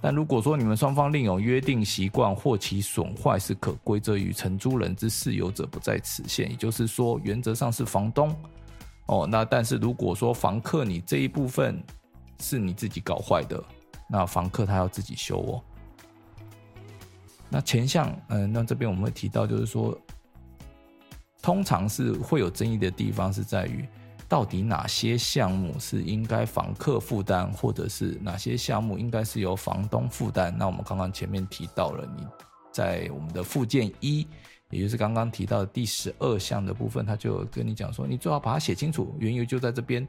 [0.00, 8.32] 但如果说你们双方另有约定习惯，或其损坏是可归责于承租人之事由者不在此限，也就是说原则上是房东
[9.06, 9.26] 哦。
[9.28, 11.82] 那但是如果说房客你这一部分
[12.38, 13.60] 是你自己搞坏的，
[14.08, 15.62] 那房客他要自己修哦。
[17.48, 19.96] 那前项，嗯、那这边我们会提到，就是说，
[21.40, 23.86] 通常是会有争议的地方是在于。
[24.28, 30.52] 到底哪些项目是应该房客负担，或者是哪些项目应该是由房东负担？
[30.58, 32.26] 那我们刚刚前面提到了，你
[32.72, 34.26] 在我们的附件一，
[34.70, 40.04] 也就是刚刚提到的第十二项的部分，他就跟你讲说，你最好把它写清楚，缘由就在这边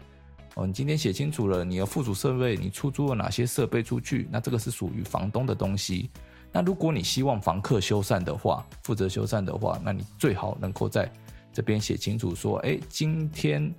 [0.56, 0.66] 哦。
[0.66, 6.10] 你今天写清楚了，你的附属设备，你出租了哪些设备出去，那这个是属于房东的东西。
[6.52, 11.12] 那如果你希望房客修缮的话，负责修缮的话，那你最好能够在
[11.54, 13.74] 这边写清楚说，哎，今天。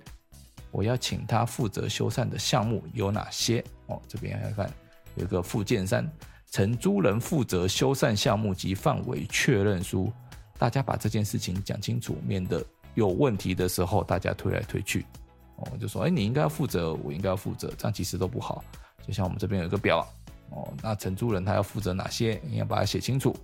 [0.71, 3.59] 我要请他负责修缮的项目有哪些？
[3.87, 4.71] 哦，这边来看，
[5.15, 6.07] 有一个附件三，
[6.51, 10.13] 承租人负责修缮项目及范围确认书。
[10.59, 15.07] 大家把这件事情讲清楚，免得有问题的时候大家推来推去。
[15.55, 18.63] 哦，就说，哎，你应该要负责，我应该要负责，这样其实都不好。
[19.07, 20.07] 就像我们这边有一个表，
[20.51, 22.41] 哦，那承租人他要负责哪些？
[22.43, 23.35] 你要把它写清楚。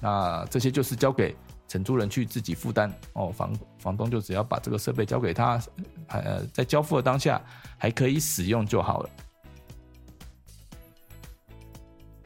[0.00, 1.34] 那这些就是交给。
[1.70, 5.62] 承租人去自己负担哦，房房东就只要把这个设备交给他，
[6.06, 7.44] 呃，在交付的当下
[7.76, 9.10] 还可以使用就好了。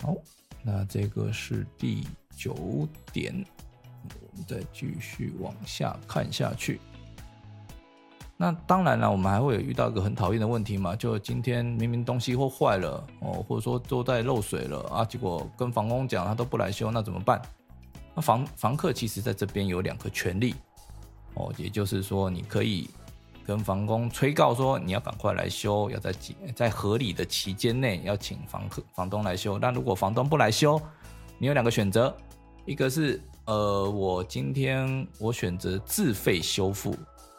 [0.01, 0.15] 好，
[0.63, 3.45] 那这个是第九点，
[4.21, 6.81] 我们再继续往下看下去。
[8.43, 17.41] 那当然了，我们还会有遇到一个很讨厌的问题嘛，就今天明明东西或坏了哦，或者说都在漏水了啊，结果跟房东讲他都不来修，那怎么办？
[18.17, 20.57] 那房房客其实在这边有两个权利
[21.35, 22.91] 哦，也就是说，你可以
[23.47, 29.57] 跟房东催告说，你要赶快来修，要在几在合理的期间内要请房客房东来修。
[29.57, 30.83] 但如果房东不来修，
[31.39, 32.13] 你有两个选择，
[32.67, 36.93] 一个是呃，我今天我选择自费修复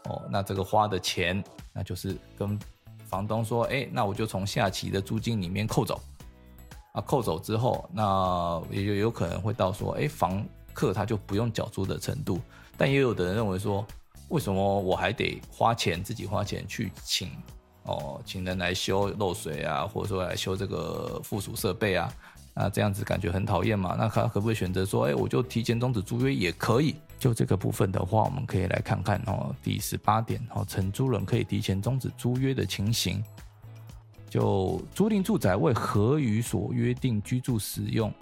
[0.05, 2.59] 哦，那这个花的钱，那就是跟
[3.05, 6.01] 房东说，哎，那我就从下期的租金里面扣走
[6.93, 12.39] 啊，扣走之后，那也就有可能会到说，哎，房客他就不用缴租的程度，
[12.77, 13.85] 但也有的人认为说，
[14.29, 17.29] 为什么我还得花钱自己花钱去请
[17.83, 22.11] 哦，请人来修漏水啊，或者说来修这个附属设备啊，
[22.53, 23.95] 那这样子感觉很讨厌嘛？
[23.97, 26.95] 那他可不可以选择说，哎，我就提前终止租约也可以？
[27.23, 33.23] 就这个部分的话，我们可以来看看哦，第十八点哦，承租人可以提前终止租约的情形，
[34.29, 38.13] 就租赁住宅为合于所约定居住使用。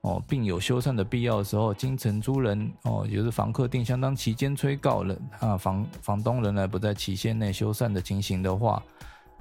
[0.00, 8.82] 哦，并有修缮的必要的时候，经承租人哦，也就是房客定相当期间催告人啊，房房东仍然不在期限内修缮的情形的话，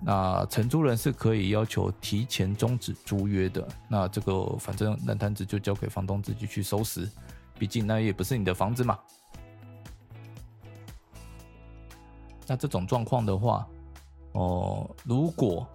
[0.03, 3.67] 那承租人是可以要求提前终止租约的。
[3.87, 7.09] 那这个反正烂摊子就交给房东自己去收拾，
[7.59, 8.97] 毕竟那也不是你的房子嘛。
[12.47, 13.67] 那这种状况的话，
[14.31, 15.67] 哦，如果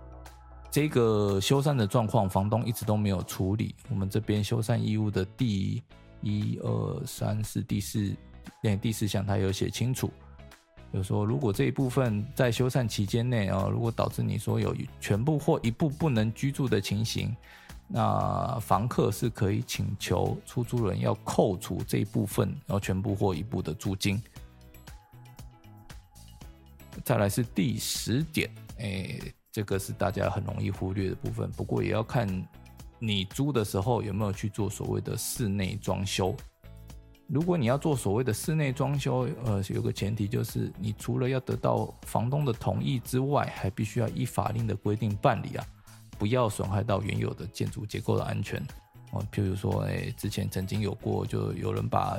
[0.71, 3.73] 这个修缮的状况，房东一直都没有处理。
[3.89, 5.81] 我们这边修缮义务的第
[6.21, 8.13] 一、二、三、四、第四，
[8.61, 10.11] 那第四项他有写清楚，
[10.93, 17.33] 就说如果这一部分在修缮期间内啊，如果导致你说有全部或一部不能居住的情形，
[17.87, 24.23] 那房客是可以请求出租人要扣除这一部分，然后全部或一部的租金。
[27.05, 29.19] 再来是第十点，哎。
[29.55, 31.49] 这个是大家很容易忽略的部分。
[31.53, 32.29] 不过也要看
[32.99, 36.35] 你租的时候有没有去做所谓的室内装修。
[37.29, 45.65] 如果你要做所谓的室内装修，呃，有个前提就是，你除了要得到房东的同意之外，还必须要依法令的规定办理啊，
[46.19, 48.61] 不要损害到原有的建筑结构的安全。
[49.13, 52.19] 哦，譬如说，哎，之前曾经有过，就有人把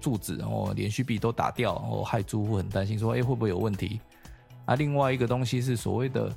[0.00, 4.00] 柱子然后连续壁都打掉，然后害住户很担心，说，哎，会不会有问题？
[4.64, 6.30] 啊，另外一个东西是所谓的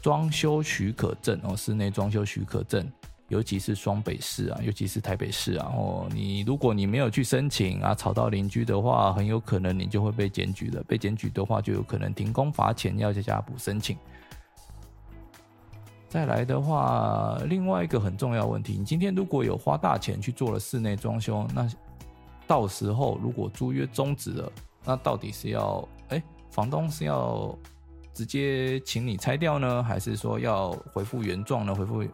[0.00, 2.90] 装修许可证哦，室内装修许可证。
[3.28, 10.82] 尤其是双北市啊，尤其是台北市啊，哦，你如果你没有去申请啊，吵到邻居的话，很有可能你就会被检举了。
[10.82, 13.96] 被检举的话，就有可能停工罚钱，要加补申请。
[16.12, 21.66] 再来的话，另外一个很重要问题，你今天如果有花大钱去做了室内装修，那
[22.46, 24.52] 到时候如果租约终止了，
[24.84, 27.56] 那到底是要哎，房东是要
[28.12, 31.74] 直接请你拆掉呢，还是说要恢复原状呢？
[31.74, 32.04] 恢复？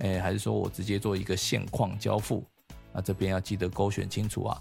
[0.00, 2.44] 哎，还是说我直接做一个现况交付？
[2.92, 4.60] 那这边要记得勾选清楚啊！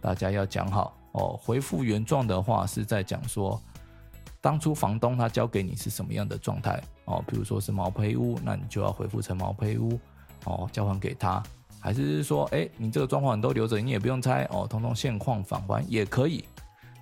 [0.00, 1.36] 大家要讲好哦。
[1.42, 3.60] 恢复原状的话，是在讲说
[4.40, 7.22] 当初房东他交给你是什么样的状态哦。
[7.26, 9.98] 比如说是毛坯屋，那你就要恢复成毛坯屋
[10.44, 11.42] 哦，交还给他。
[11.80, 16.44] 还是说，哎，你这个装潢你都留着，你也不用拆哦，通通现况返还也可以。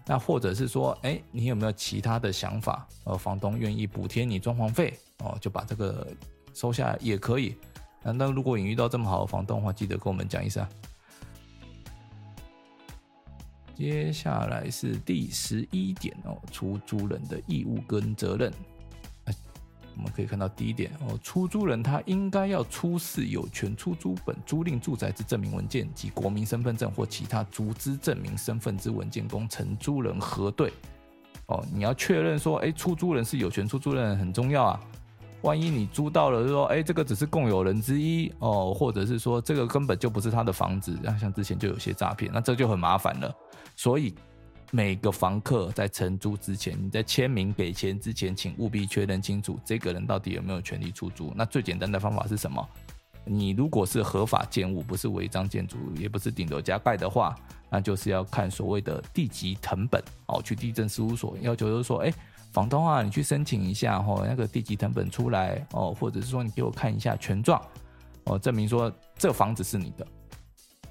[0.04, 2.86] 那或者是说，哎，你有没有其他的想法？
[3.04, 6.06] 呃，房东愿意补贴你装潢费哦，就把这个
[6.54, 7.56] 收下来也可以。
[8.02, 10.64] 那如果你遇到这么好的房东的话，记得跟我们讲一声。
[13.76, 18.50] 接下来是第十一点哦，出租人的义务跟责任。
[19.94, 30.72] 我们可以看到第一点哦，出租人他应该要出示有权出租本租赁住宅之证明文件及国民身份证或其他足资证明身份之文件供承租人核对。
[31.46, 34.80] 哦，你要确认说，哎，出租人是有权出租人很重要啊。
[35.42, 43.32] 万一你租到了，说哎，这个只是共有人之一哦，或者是说这个根本就不是他的房子，那像之前就有些诈骗，那这就很麻烦了。
[43.76, 44.12] 所以
[44.72, 51.32] 每个房客在承租之前，你在签名给钱之前，请务必确认清楚这个人到底有没有权利出租。
[51.36, 52.66] 那最简单的方法是什么？
[53.24, 57.36] 你如果是合法建物，不是违章建筑，也不是顶楼加盖的话，
[57.70, 62.12] 那就是要看所谓的地籍成本哦，去地政事务所要求就是说，哎。
[62.56, 67.60] 房东啊，你去申请一下哦，那个地籍謄本出来哦，或者是说你给我看一下权状
[68.24, 70.06] 哦，证明说这房子是你的。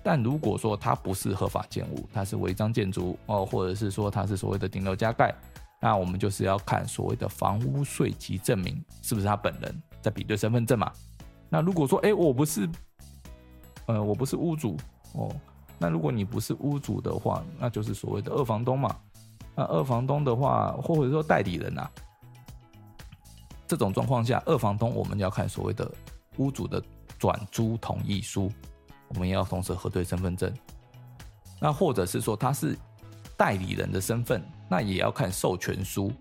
[0.04, 5.34] 但如果说它不是合法建物，它是违章建筑哦，或者是说它是所谓的顶楼加盖，
[5.82, 10.92] 那我们就是要看所谓的房屋税籍证明是不是他本人，在比对身份证嘛。
[11.50, 12.70] 那如果说哎，我不是，
[13.88, 14.78] 呃，我不是屋主
[15.14, 15.36] 哦，
[15.80, 18.96] 那如果你不是屋主的话，那就是所谓的二房东嘛。
[19.56, 21.90] 那二房东的话，或者说代理人啊，
[23.68, 25.90] 这种状况下，二房东我们要看所谓的
[26.38, 26.84] 屋主的
[27.18, 28.52] 转租同意书，
[29.08, 30.54] 我们也要同时核对身份证。
[31.60, 32.78] 那或者是说他是
[33.38, 36.12] 代理人的身份，那也要看授权书。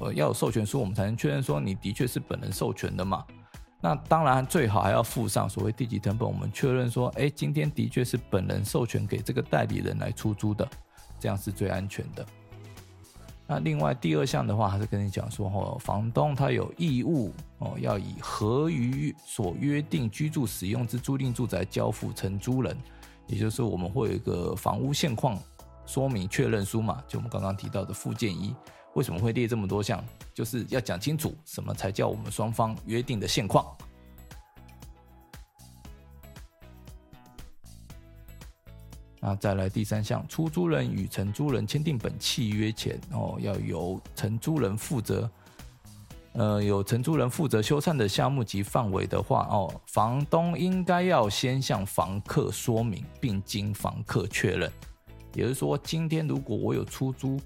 [0.00, 3.24] 呃，要有授权书，我们才能确认说你的确是本人授权的嘛。
[3.80, 10.68] 那当然最好还要附上所谓地籍謄本，我们确认说，哎，今天的确是本人授权给这个代理人来出租的，
[11.20, 12.26] 这样是最安全的。
[13.48, 22.76] 那另外第二项的话，还是跟你讲说，哦，房东他有义务哦，要以合于所约定居住使用之租赁住宅交付承租人，
[23.28, 25.38] 也就是，我们会有一个房屋现况
[25.86, 28.52] 说明确认书嘛，就我们刚刚提到的附件一，
[28.94, 30.04] 为什么会列这么多项？
[30.34, 33.64] 就是要讲清楚什么才叫我们双方约定的现况。
[39.28, 45.28] 那再来第三项，出租人与承租人签订本契约前，哦，要由承租人负责，
[46.34, 54.70] 呃，有承租人负责修缮的项目及范围的话，哦，房东应该要先向房客说明，并经房客确认。
[55.34, 57.36] 也就是说，今天如果我有出租，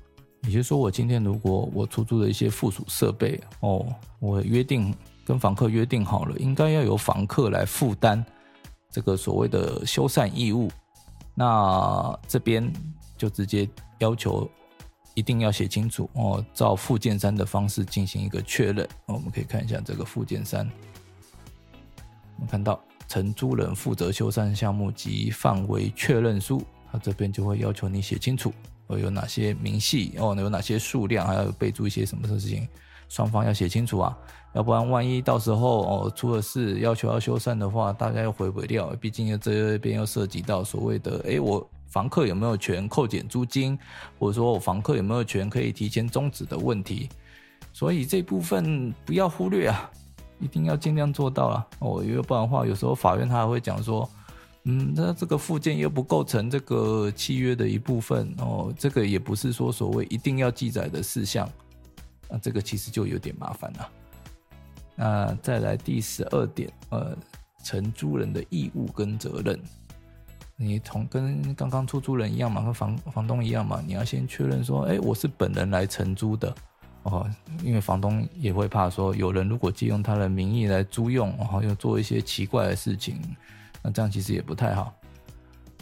[0.43, 3.87] 也就是说，我今天如果我出租的一些附属设备，哦，
[4.19, 8.23] 我约定跟房客约定好了，应该要由房客来负担
[8.91, 10.71] 这个所谓的修缮义务。
[11.41, 12.71] 那这边
[13.17, 13.67] 就直接
[14.01, 14.47] 要求
[15.15, 18.87] 一定要写清楚哦，照附件三的方式进行一个确认。
[19.07, 20.71] 我们可以看一下这个附件三，
[22.37, 22.79] 我们看到
[23.09, 26.63] 承租人负责修缮项目及范围确认书，
[26.93, 28.53] 它这边就会要求你写清楚
[28.89, 32.69] 哦，有哪些明细哦，有哪些数量，还要备注一些什么事情，
[33.09, 34.15] 双方要写清楚啊，
[34.53, 43.79] 要不然万一到时候哦出了事，要求要修缮的话，大家又回不掉，毕竟这边又涉及到所谓的，诶，我房客有没有权扣减租金，
[44.19, 47.09] 或者说我房客有没有权可以提前终止的问题，
[47.73, 49.91] 所以这部分不要忽略啊，
[50.41, 51.67] 一定要尽量做到啊。
[51.79, 54.09] 哦，因为不然的话，有时候法院他还会讲说，
[54.65, 61.49] 嗯，那这个附件又不构成这个契约的一部分哦，这个也不是说所谓一定要记载的事项，
[62.29, 63.89] 那这个其实就有点麻烦了。
[65.01, 67.17] 那再来第十二点，呃，
[67.65, 69.59] 承租人的义务跟责任。
[70.57, 76.55] 你同跟刚刚出租人一样嘛，跟房房东一样嘛，你要先确认说，哎，我是本人来承租的
[77.05, 77.27] 哦，
[77.65, 83.19] 因为房东也会怕说，有人如果借用他的名义来租用，然后又做一些奇怪的事情，
[83.83, 84.93] 那这样其实也不太好。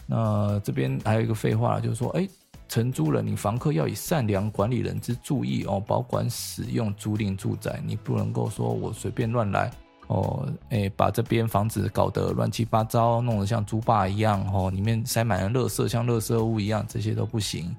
[0.07, 2.29] 那这边还有一个废话，就是说，哎，
[2.69, 9.71] 承租人，你房客要以善良管理人之注意哦，保管使用租赁住宅，你不能够说我随便乱来。
[10.09, 17.75] 哦，哎，把这边房子搞得乱七八糟，弄得像猪坝一样，哦，里面塞满了垃圾，像垃圾屋一样，这些都不行。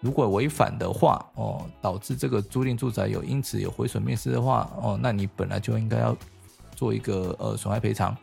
[0.00, 6.16] 如果违反的话，哦，导致这个租赁住宅有因此有毁损灭失的话，哦，那你本来就应该要
[6.74, 8.16] 做一个呃损害赔偿。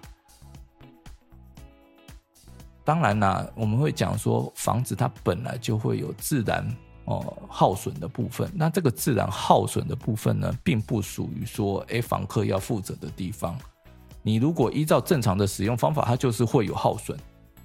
[2.87, 6.65] 当然啦，我们会讲说房子它本来就会有自然。
[7.03, 13.57] 哦，耗损的部分，那这个自然耗损的部分呢，并不属于说，诶，房客要负责的地方。
[14.21, 17.17] 你如果依照正常的使用方法，它就是会有耗损。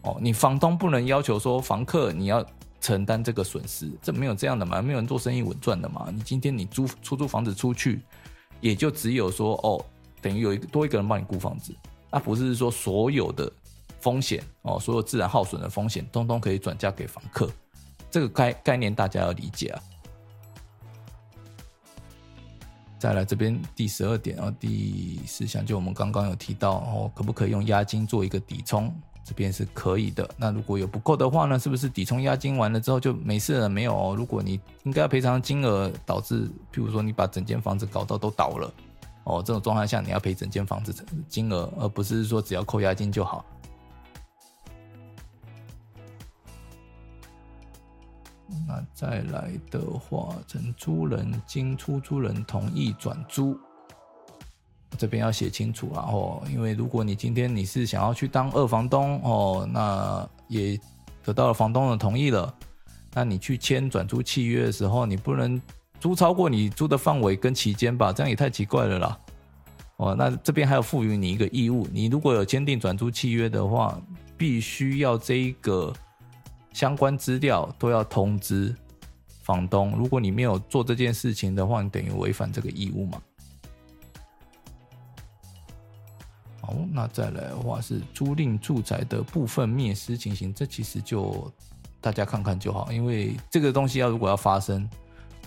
[0.03, 2.45] 哦，你房东不能要求说，房客你要
[2.81, 6.07] 承担这个损失，这没有这样的嘛，没有人做生意稳赚的嘛。
[6.15, 8.01] 你今天你租出租房子出去，
[8.61, 9.85] 也就只有说，哦，
[10.21, 11.75] 等于有一个多一个人帮你顾房子，
[12.13, 13.53] 那不是说所有的
[14.03, 17.49] 风险哦，所有自然耗损的风险，通通可以转嫁给房客。
[18.11, 19.81] 这个概概念大家要理解啊。
[22.99, 28.93] 再来这边第十二点啊，第四项就我们刚刚有提到哦，可不可以用押金做一个抵充？
[29.25, 30.29] 这边是可以的。
[30.37, 33.69] 那如果有不够的话呢，是不是抵充押金完了之后就没事了？
[33.69, 34.17] 没有。
[34.17, 38.75] 如果你应该要赔偿金额导致，譬如说你把整间房子搞到都倒了
[39.23, 40.93] 哦，这种状态下你要赔整间房子
[41.29, 43.45] 金额，而不是说只要扣押金就好。
[48.67, 53.59] 那再来的话，承租人经出租人同意转租，
[54.99, 56.09] 这边要写清楚啊！
[56.11, 60.79] 哦，因为如果你今天你是想要去当二房东哦，那也
[61.25, 62.55] 得到了房东的同意了，
[63.13, 65.61] 那你去签转租契约的时候，你不能
[65.99, 68.13] 租超过你租的范围跟期间吧？
[68.13, 69.19] 这样也太奇怪了啦！
[69.97, 74.01] 哦，那这边还有赋予你一个义务，你如果有签订转租契约的话，
[74.37, 75.93] 必须要这一个。
[76.73, 78.75] 相关资料都要通知
[79.43, 79.97] 房东。
[79.97, 83.23] 如果你没有做这件事情的话，你等于违反这个义务嘛。
[86.61, 91.53] 好，那再来的话是租赁住宅的部分灭失情形，这其实就
[92.01, 94.89] 大家看看就好，因为这个东西要如果要发生，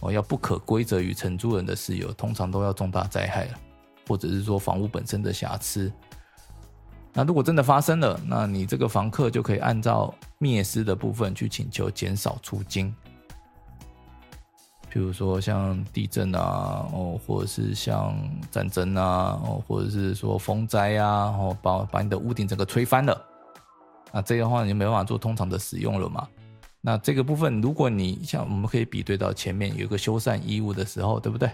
[0.02, 3.60] 哦，要不可归责于承租人的事由，通常都要重大灾害了，
[4.08, 5.92] 或者是说房屋本身的瑕疵。
[7.18, 12.93] 那如果真的发生了，那你这个房客就可以按照灭失的部分去请求减少租金。
[14.89, 18.13] 比如说像地震啊，哦，或者是像
[18.51, 23.26] 战争啊，哦，或者是说风灾啊，哦，把把你的屋顶整个吹翻了，
[24.11, 26.28] 那这样的话你就没办法做通常的使用了嘛。
[26.82, 31.49] 那这个部分，如果你像我们可以比对到前面有一个修缮义务的时候，对不对？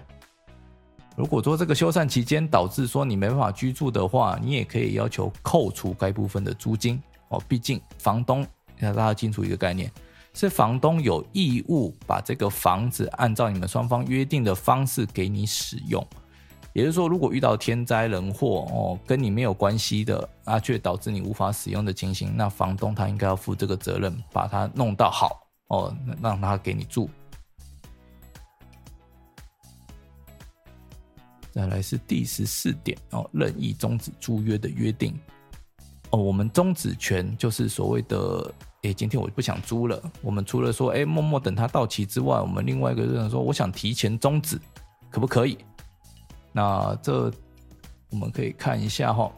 [1.16, 7.41] 如果说这个修缮期间导致说你没办法居住的话，你也可以要求扣除该部分的租金哦。
[7.47, 8.47] 毕竟房东
[8.80, 9.91] 要大家清楚一个概念，
[10.34, 16.05] 是房东有义务把这个房子按照你们双方约定的方式给你使用。
[16.74, 27.09] 也就是说，如果遇到天灾人祸哦，跟你没有关系的啊，却导致你无法使用的情形，那房东他应该要负这个责任，把它弄到好哦，让他给你住。
[31.52, 35.14] 再来是第十四点哦，任意终止租约的约定
[36.12, 36.18] 哦。
[36.18, 40.02] 我们终止权就是所谓的，诶，今天我不想租了。
[40.22, 44.58] 我们除了说，诶，默默等它到期之外，我们另外一个就是说，我想提前终止，
[45.10, 45.58] 可不可以？
[46.54, 47.30] 那这
[48.10, 49.30] 我们可以看一下哈，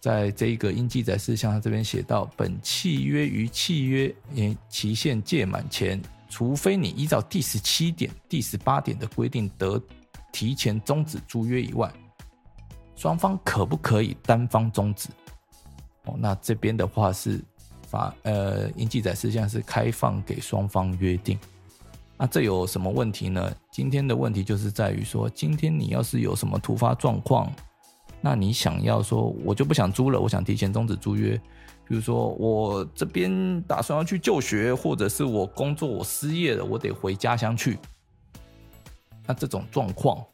[0.00, 9.78] 在这一个应记载事项，它这边写到，本契约于契约诶期限届满前，除非你依照第十七点、第十八点的规定得。
[10.32, 11.92] 提前终止租约以外，
[12.96, 15.08] 双方可不可以单方终止？
[16.04, 17.40] 哦，那这边的话是
[17.86, 21.38] 法呃，应记载事项是开放给双方约定。
[22.16, 23.54] 那这有什么问题呢？
[23.70, 27.52] 今天的问题就是在于说，今天你要是有什么突发状况，
[28.20, 31.40] 那你想要说，我就不想租了，我想提前终止租约。
[31.86, 37.78] 比如说，我这边打算要去就学，或者是我工作我失业了，我得回家乡去。
[39.28, 40.24] 那这种状况，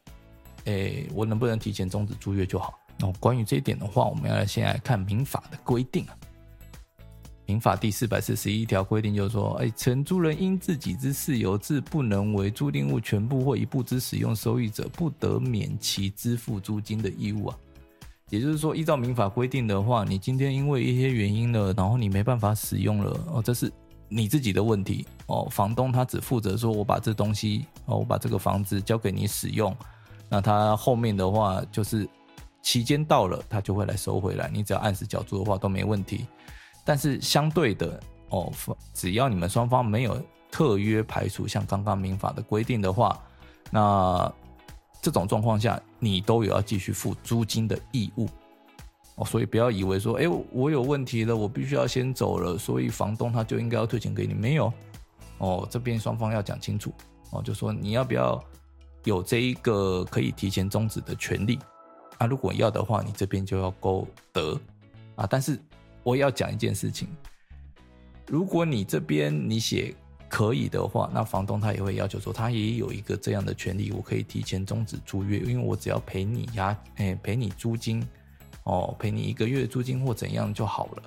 [0.63, 2.79] 诶，我能不能提前终止租约就好？
[2.97, 6.15] 那关于这一点的话，我们要来先来看民法的规定啊。
[7.45, 17.57] 民法第四百四十一条规定就是说，哎，承租人因自己之事由致不能为租赁物全部或一部之使用收益者，不得免其支付租金的义务啊。
[18.29, 23.71] 也就是说，依照民法规定的话，你今天因为一些原因了，然后你没办法使用了，哦，这是
[24.07, 25.47] 你自己的问题哦。
[25.49, 29.75] 房东他只负责说，我把这东西哦，我把这个房子交给你使用，
[30.29, 32.07] 那他后面的话就是
[32.61, 36.25] 期间到了，他就会来收回来，你只要按时缴租的话都没问题。
[36.83, 37.99] 但是相对的
[38.29, 38.51] 哦，
[38.93, 43.19] 只要你们双方没有特约排除，像刚刚民法的规定的话，
[43.71, 44.31] 那
[45.01, 48.27] 这种状况下，你都有要继续付租金的义务
[49.15, 49.25] 哦。
[49.25, 54.33] 所以不要以为说，哎，我有问题了，我必须要先走了，所以房东他就应该要退钱给你。
[54.33, 54.71] 没有
[55.37, 56.93] 哦，这边双方要讲清楚
[57.31, 58.43] 哦，就说你要不要
[59.03, 61.59] 有这一个可以提前终止的权利
[62.17, 62.27] 啊？
[62.27, 64.59] 如果要的话，你这边就要勾得
[65.15, 65.59] 啊，但是。
[66.05, 67.07] 我也要讲一件事情，
[68.27, 69.91] 如果你这边你写
[70.29, 78.07] 可以的话，那房东他也会要求说，他也有一个这样的权利，我可以提前终止租约，因为我只要赔你押，哎，赔你租金，
[78.65, 81.03] 哦，赔你一个月租金或怎样就好了。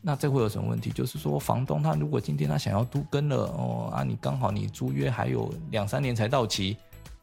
[0.00, 0.90] 那这会有什么问题？
[0.90, 6.76] 就是说，房东他如果今天他想要都更了，哦啊，你刚好你租约还有两三年才到期，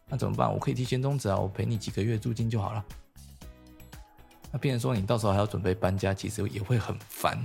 [0.08, 0.52] 那怎么办？
[0.52, 2.86] 我可以提前终止啊，我赔你几个月租金就好了。
[4.52, 7.38] 那变成说你到时候还要准备搬家，其实也会很烦。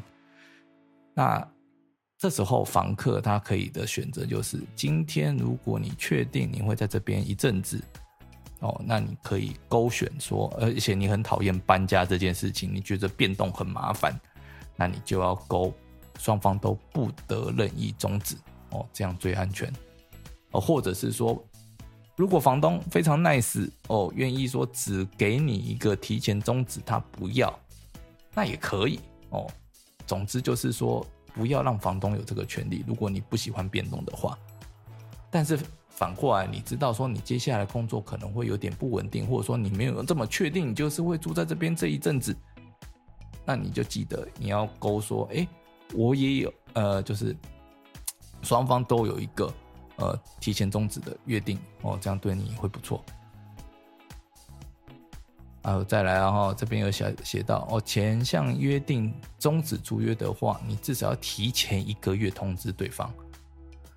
[1.13, 1.47] 那
[2.17, 7.83] 这时候房客他可以的选择就是，今天如果你确定你会在这边一阵子，
[8.61, 14.19] 哦，那你可以勾选说，而且你很讨厌搬家这件事情，你觉得变动很麻烦，
[14.77, 15.73] 那你就要勾
[16.19, 18.37] 双方都不得任意终止，
[18.71, 19.73] 哦，这样最安全。
[20.53, 21.43] 哦，或者是说。
[22.17, 27.53] 如果房东非常 nice 哦，愿意说只给你一个提前终止，他不要，
[28.33, 29.01] 那也可以
[29.31, 29.51] 哦。
[30.07, 32.85] 总之就是说，不要让房东有这个权利。
[32.87, 34.39] 如果你不喜欢变动的话，
[35.29, 35.59] 但是
[35.95, 42.37] 反过来，你知道说你接下来工作可能会有点不稳定，或者说你没有这么确定，你就是会住在这边这一阵子，
[43.45, 45.47] 那你就记得你要勾说，哎，
[45.95, 47.35] 我也有呃，就是
[48.43, 49.53] 双方都有一个。
[49.97, 53.01] 呃，提前终止的约定哦，这样对你会不错。
[55.63, 63.09] 啊再来啊，哈，这边有写写到哦，前项约定终止租约的话，你至少要提前一个月通知对方。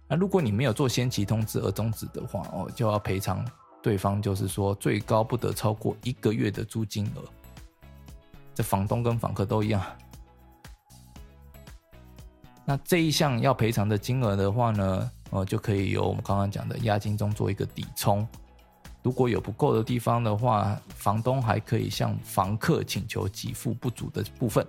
[0.07, 3.45] 那如果你没有做先期通知而终止的话，哦，就要赔偿
[3.81, 7.23] 对方，就是说最高不得超过一个月的租金额。
[8.55, 9.83] 这房东跟房客都一样。
[12.65, 15.11] 那这一项要赔偿的金额的话呢？
[15.29, 18.25] 哦，就可以由我们刚刚讲的押金中做一个抵充。
[19.03, 24.65] 如果有不够的地方的话，房东还可以向房客请求给付不足的部分。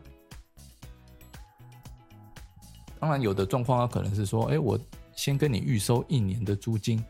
[3.00, 4.78] 当然，有的状况可能是说，哎，我
[5.18, 7.04] 先跟你预收一年的租金。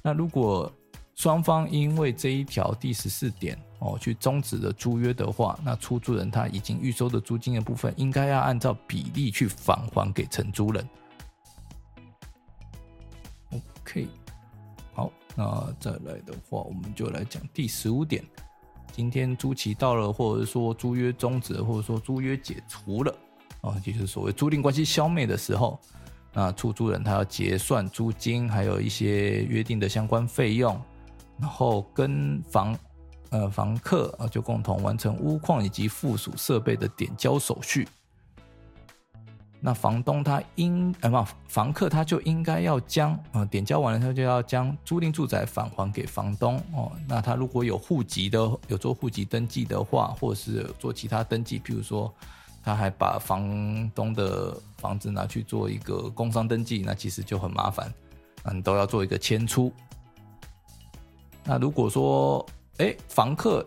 [0.00, 0.72] 那如果
[1.14, 10.88] 双方因为这一条第十四点哦去终止了租约的话，那出租人他已经预收的租金的部分，应该要按照比例去返还给承租人。
[13.50, 14.08] OK，
[14.94, 18.24] 好，那再来的话，我们就来讲第十五点。
[18.90, 23.14] 今天租期到了，或者说租约终止，或者说租约解除了，
[23.60, 25.78] 啊，就是所谓租赁关系消灭的时候，
[26.32, 30.80] 那出租人他要结算租金，还有一些约定的相关费用，
[31.38, 32.78] 然后跟房
[33.30, 37.88] 呃房客啊就共同完成屋况以及附属设备的点交手续。
[39.62, 46.90] 那房东他应呃不，房客他就应该要将呃点交完了，他就要将租赁住宅返还给房东哦。
[47.06, 52.10] 那他如果有户籍的，有做户籍登记的话，或是做其他登记，譬如说
[52.62, 57.92] 他还把房东的房子拿去做一个工商登记，那其实就很麻烦，
[58.44, 59.72] 嗯，都要做一个迁出。
[61.44, 62.44] 那如果说
[62.78, 63.66] 哎，房客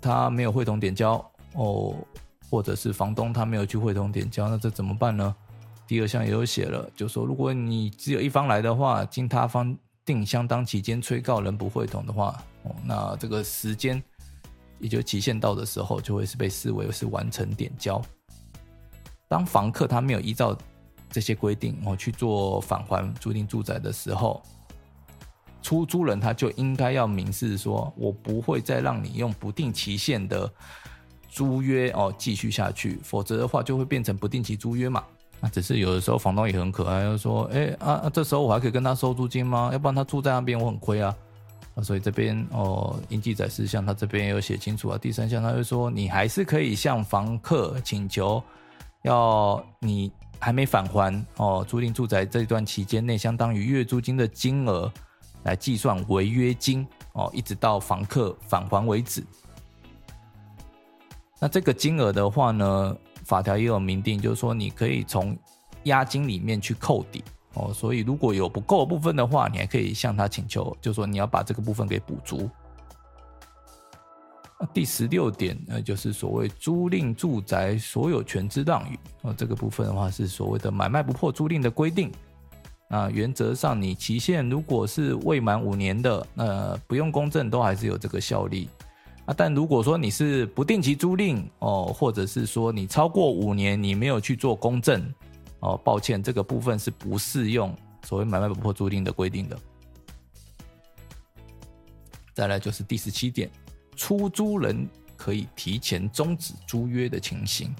[0.00, 1.14] 他没有会同点交
[1.54, 1.94] 哦。
[2.50, 5.36] 或者是房东他没有去会同点交，那这怎么办呢？
[5.86, 14.02] 第二项也有写了，就说如果你只有一方来的话，经他方定相当期间催告仍不会同的话，哦，那这个时间
[14.78, 18.00] 也就期限到的时候，就会是被视为是完成点交。
[19.28, 20.56] 当房客他没有依照
[21.10, 24.42] 这些规定哦去做返还租赁住宅的时候，
[25.62, 30.50] 出租人他就应该要明示说，我不会再让你用不定期限的。
[31.30, 35.04] 租约哦，继续下去，否则的话就会变成不定期租约嘛。
[35.40, 39.68] 那只是有的时候房东也很可爱，就说：“哎啊，这时候我还可以跟他收租金吗？
[39.70, 41.14] 要不然他住在那边我很亏啊。”
[41.82, 44.98] 所以这边哦，应记载事项他这边也有写清楚啊。
[44.98, 48.42] 第三项他就说，你还是可以向房客请求，
[49.02, 54.92] 要你还没返还哦，租赁住宅这段期间内相当于月租金的金额
[55.44, 59.24] 来计算违约金哦，一直到房客返还为止。
[61.40, 65.36] 那这个金额的话呢，法条也有明定，就是说你可以从
[65.84, 67.22] 押金里面去扣抵。
[67.58, 72.48] 哦，所以如果有不够部分的话，你还可以向他请求，就说你要把这个部分给补足。
[74.74, 82.10] 第十六点，呃，就是所谓租赁住宅所有权之让与，哦，这个部分的话是所谓的买卖不破租赁的规定。
[82.90, 88.68] 那原则上，你期限如果是未满五年的，那不用公证都还是有这个效力。
[89.26, 95.02] 啊，但如果说你是不定期租赁，哦，或者是说你超过五年你没有去做公证。
[95.60, 99.58] 哦，抱歉，这个部分是不适用所谓买卖不破租赁的规定的。
[102.32, 103.50] 再来就是第十七点，
[103.96, 107.74] 出租人可以提前终止租约的情形，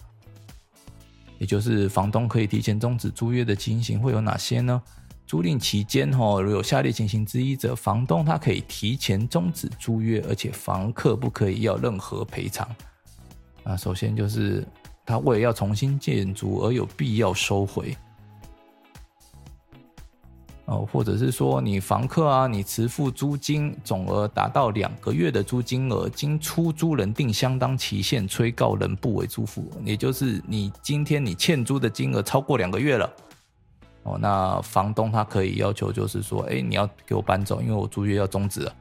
[1.39, 4.83] 也就是房东可以提前终止租约的情形会有哪些呢？
[5.25, 12.69] 租赁期间，哈，如有下列情形之一者，房东他可以提前终止租约，而且房客不可以要任何赔偿。
[13.63, 14.67] 啊，首先就是。
[15.09, 17.97] 他为了要重新建筑而有必要收回，
[20.67, 33.11] 哦，或者是说你房客啊，你迟付租金总额达到两个月的租金额，经出租人定相当期限催告人不为租付，也就是你今天你欠租的金额超过两个月了，
[34.03, 38.75] 哦，那房东他可以要求就是说，哎，你要给我搬走，因为我租约要终止了，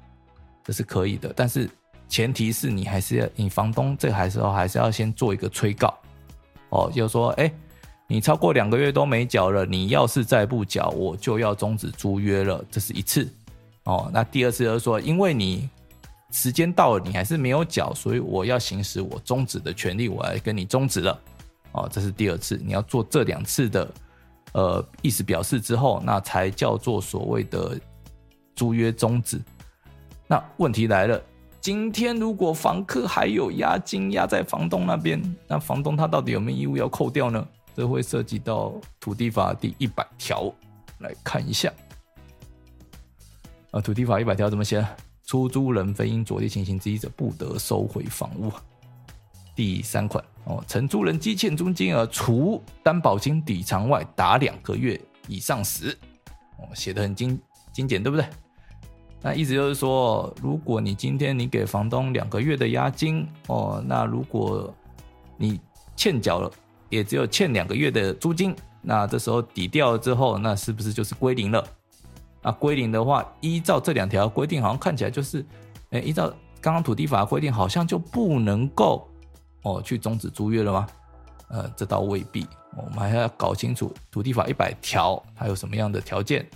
[0.62, 1.70] 这是可以的，但是
[2.10, 5.98] 前提是你还是要，你房东这还是要还是要先做一个催告。
[6.70, 7.52] 哦，就说，哎，
[8.08, 12.64] 你超过两个月都没缴了，你要是再不缴，我就要终止租约了。
[12.70, 13.28] 这是一次。
[13.84, 15.70] 哦，那第二次就是说，因为你
[16.32, 21.20] 时间到了，你还是没有缴，所以我要行使我终止的权利，我来跟你终止了。
[21.72, 22.60] 哦，这是第二次。
[22.64, 23.90] 你要做这两次的
[24.54, 27.80] 呃意思表示之后，那才叫做所谓的
[28.56, 29.40] 租约终止。
[30.28, 31.22] 那问题来了。
[31.68, 37.46] 今天如果房客还有押金押在房东那边，那房东他到底有没有义务要扣掉呢？
[37.76, 40.50] 这会涉及到土地法第一百条，
[41.00, 41.70] 来看一下。
[43.72, 44.82] 啊，土地法一百条怎么写？
[45.26, 48.50] 出租人非因左列情形之一者，不得收回房屋。
[49.54, 54.98] 第三款哦，承租人积欠租金额除担保金抵偿外达两个月
[55.28, 55.90] 以上时，
[56.60, 57.38] 哦，写的很精
[57.74, 58.26] 精简，对不对？
[59.22, 64.74] 那意思就是说，如果你今天你给房东两个月的押金哦，那如果
[65.36, 65.60] 你
[65.96, 66.50] 欠缴了，
[66.90, 71.64] 也只有欠两个月的租金，那这时候抵掉之后，那是不是就是归零了？
[72.44, 75.44] 那归零的话，依照这两条规定，好像看起来就是，
[75.90, 79.10] 哎，依照刚刚土地法的规定，好像就不能够
[79.64, 80.88] 哦去终止租约了吗？
[81.50, 82.46] 呃，这倒未必，
[82.76, 86.48] 我们还要搞清楚土地法一百条它有什么样的条件。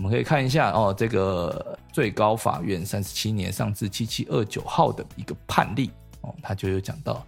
[0.00, 5.90] 我们可以看一下哦，这个最高法院三十七年上字七七二九号的一个判例
[6.22, 7.22] 哦，他就有讲到，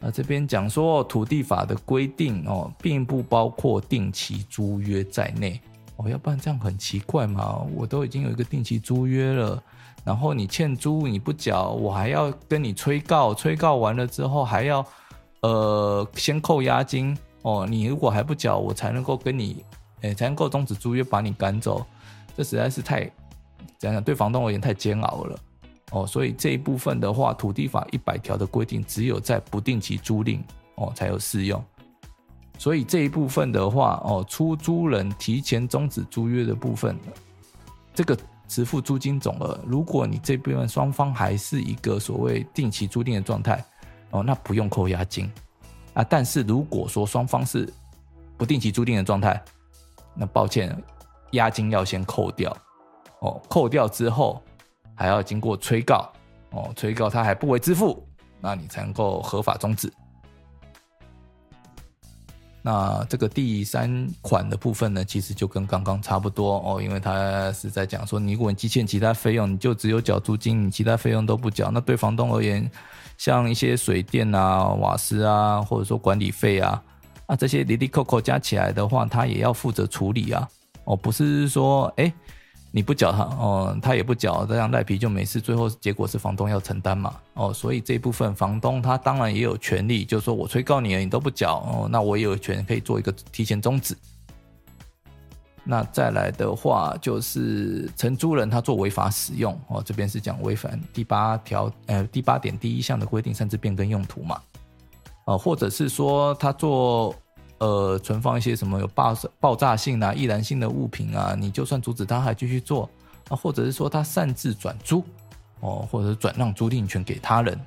[0.00, 5.60] 那这边讲说土地法的规定哦，并不包括定期租约在内
[5.94, 9.62] 哦，要不然这样很奇怪嘛，我都已经有一个定期租约了，
[10.02, 14.84] 然后你欠租你不缴，我还要跟你催告，催告完了之后还要
[15.42, 19.64] 呃先扣押金哦，你如果还不缴，我才能够跟你。
[20.04, 21.84] 哎，才能够终止租约，把你赶走，
[22.36, 23.10] 这实在是太
[23.78, 24.04] 怎样讲？
[24.04, 25.38] 对房东而言太煎熬了
[25.92, 26.06] 哦。
[26.06, 30.40] 所以这一部分的话，土地法一百条的规定，只有在不定期租赁
[30.74, 31.64] 哦才有适用。
[32.58, 36.96] 所以这一部分的话哦，出租人提前终止租约的部分，
[37.94, 38.14] 这个
[38.46, 43.64] 支付租金总额，如果你这部分双方还是一个所谓定期租赁的状态
[44.10, 45.32] 哦，那不用扣押金
[45.94, 46.04] 啊。
[46.04, 47.72] 但是如果说双方是
[48.36, 49.42] 不定期租赁的状态，
[50.14, 50.76] 那抱歉，
[51.32, 52.56] 押金要先扣掉，
[53.20, 54.40] 哦，扣掉之后
[54.94, 56.10] 还要经过催告，
[56.50, 58.06] 哦，催告他还不为支付，
[58.40, 59.92] 那你才能够合法终止。
[62.62, 72.70] 那这个第三款的部分呢，其实就跟刚刚差不多哦，因为他是在讲说，你如果你积欠其他费用，你就只有缴租金，你其他费用都不缴，那对房东而言，
[73.18, 76.82] 像一些水电啊、瓦斯啊，或者说管理费啊。
[77.26, 80.48] 啊，这些哩哩扣扣加起来的话，他也要负责处理啊。
[80.84, 82.12] 哦，不是说，哎，
[82.70, 85.40] 你不缴他，哦，他也不缴，这样赖皮就没事。
[85.40, 87.14] 最后结果是房东要承担嘛。
[87.32, 93.96] 哦，所以这一部分房东他当然也有权利，就是说我催告你了，你都不缴，哦，那我也有权可以做一个提前终止。
[95.66, 104.38] 那再来的话，就是承租人他做违法使用哦，这边是讲违反第八条呃第八点第一项的规定，擅自变更用途嘛，
[105.24, 107.14] 啊，或者是说他做
[107.58, 112.88] 呃存放一些什么有爆爆炸性啊、易燃性的物品啊，你就算阻止他还继续做
[113.28, 115.02] 啊，或者是说他擅自转租
[115.60, 117.58] 哦，或者转让租赁权给他人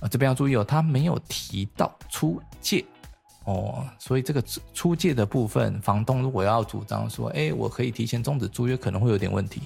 [0.00, 2.84] 啊，这边要注意哦，他没有提到出借。
[3.44, 9.62] 哦，所以这个出借的部分，房东如果要主张说，哎，我可以提前终止租约，可能会有点问题。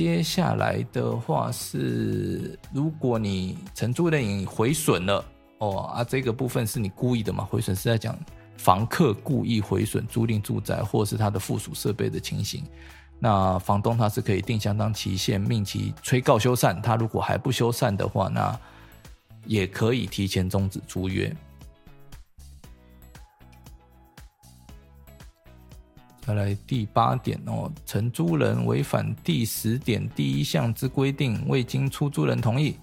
[0.00, 5.22] 接下来的话是，如果你承租人毁损了，
[5.58, 7.44] 哦啊，这个部分是你故意的嘛？
[7.44, 8.18] 毁损是在讲
[8.56, 12.64] 房客故意毁损租赁住宅或是他的附属设备的情形，
[13.18, 16.80] 那房东他是可以定相当期限，命其催告修缮。
[16.80, 18.58] 他如果还不修缮的话，那
[19.44, 21.30] 也可以提前终止租约。
[26.26, 32.76] 再来第八点哦，承租人违反第十点第一项之规定，未经出租人同意，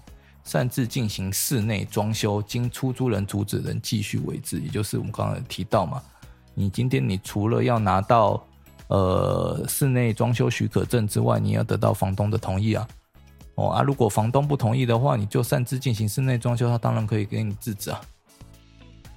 [0.44, 6.02] 擅自进行室内装修，经出租人阻止人继续为之，也就是我们刚刚提到嘛，
[6.52, 8.44] 你今天你除了要拿到
[8.88, 12.86] 呃室内装修许可证之外，你要得到房东的同意啊。
[13.54, 18.00] 哦啊，如果房东不同意的话，你就擅自进行室内装修，他当然可以给你制止啊。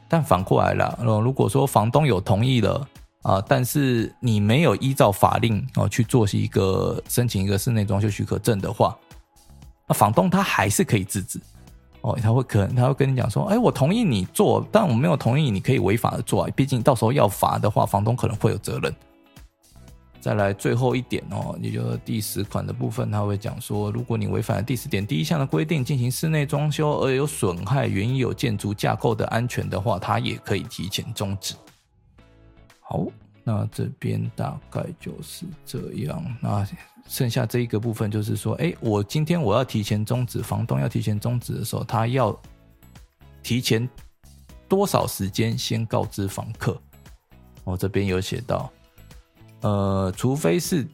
[0.07, 2.87] 但反过来了，如果说房东有同意了。
[3.21, 8.97] 啊，但是你没有依照法令哦去做一个申请一个室内装修许可证的话，
[9.87, 11.39] 那房东他还是可以制止
[12.01, 18.91] 哦，他会可能他会跟你讲说，哎，我同意你做，但我没有同意你可以违法的做啊，毕竟到时候要罚的话，房东可能会有责任。
[20.19, 31.53] 再来最后一点哦，也就是第十款的部分，他会讲说，如果你违反了第十点第一项的规定，进行室内装修而有损害原有建筑架构的安全的话，他也可以提前终止。
[32.91, 33.07] 好，
[33.45, 36.21] 那这边大概就是这样。
[36.41, 36.67] 那
[37.07, 42.37] 剩下这一个部分就是说，哎，我今天我要提前终止，房东要提前终止的时候，他要
[43.41, 43.87] 提前
[44.67, 46.77] 多少时间先告知房客？
[47.63, 48.69] 我这边有写到，
[49.61, 50.85] 呃，除非是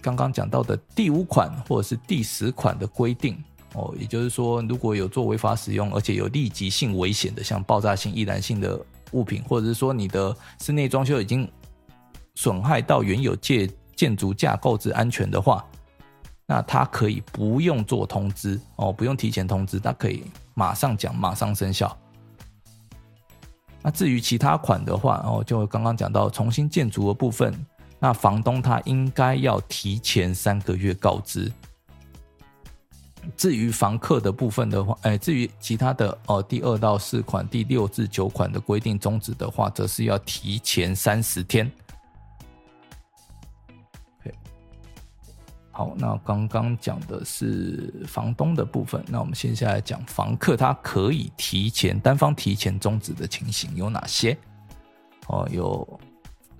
[0.00, 3.36] 刚刚讲到的第五款或者是第十款的规定
[3.74, 8.80] 哦，也就是说，如果有做违法使用，而且有立即性危险的，像爆炸性、易燃性的。
[9.12, 11.50] 物品，或者是说你的室内装修已经
[12.34, 15.64] 损害到原有建建筑架构之安全的话，
[16.46, 21.96] 那他可以不用做通知哦，不用提前通知，他可以马上讲，马上生效。
[23.82, 27.54] 那至于其他款的话，哦，就刚刚讲到重新建筑的部分，
[27.98, 31.50] 那房东他应该要提前三个月告知。
[33.36, 41.70] 至于房客的部分的话，哎，至于其他的哦，第二到四款、第六至九款的规定终止的话，则是要提前三十天。
[45.72, 54.34] 好，那刚刚讲的是房东的部分，那我们接下来讲房客，他可以提前单方提前终止的情形有哪些？
[55.26, 56.00] 哦，有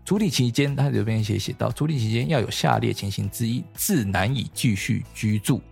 [0.04, 5.62] 租赁期间，他这边写写到，租赁期间要有下列情形之一，自难以继续居住。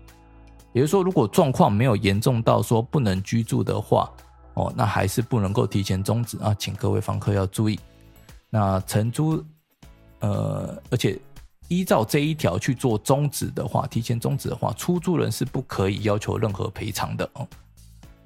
[0.75, 4.13] 也就是说，如果状况没有严重到说不能居住的话，
[4.55, 7.79] 哦，那还是不能够提前终止啊，请各位房客要注意。
[8.51, 9.43] 那承租，
[10.19, 11.17] 呃，而且
[11.69, 17.47] 依照这一条去做终止的话，提前终止的话，出租人是不可以要求任何赔偿的哦。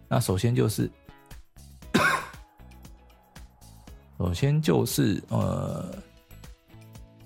[0.09, 0.91] 那首先就是，
[4.17, 5.85] 首先就是呃，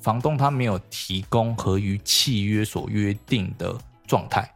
[0.00, 3.72] 房东他没有提供合于契约所约定的
[4.04, 4.52] 状态。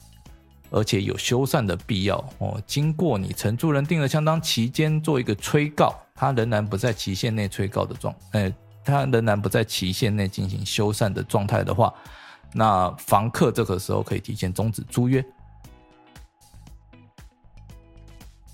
[0.71, 2.61] 而且有修缮的必要哦。
[2.67, 8.53] 经过你承租人定了相当期间做一个催告，他仍然不在期限内催告的状，哎，
[8.85, 11.93] 他仍然不在期限内进行修缮的状态的话，
[12.53, 15.25] 那房客这个时候可以提前终止租约。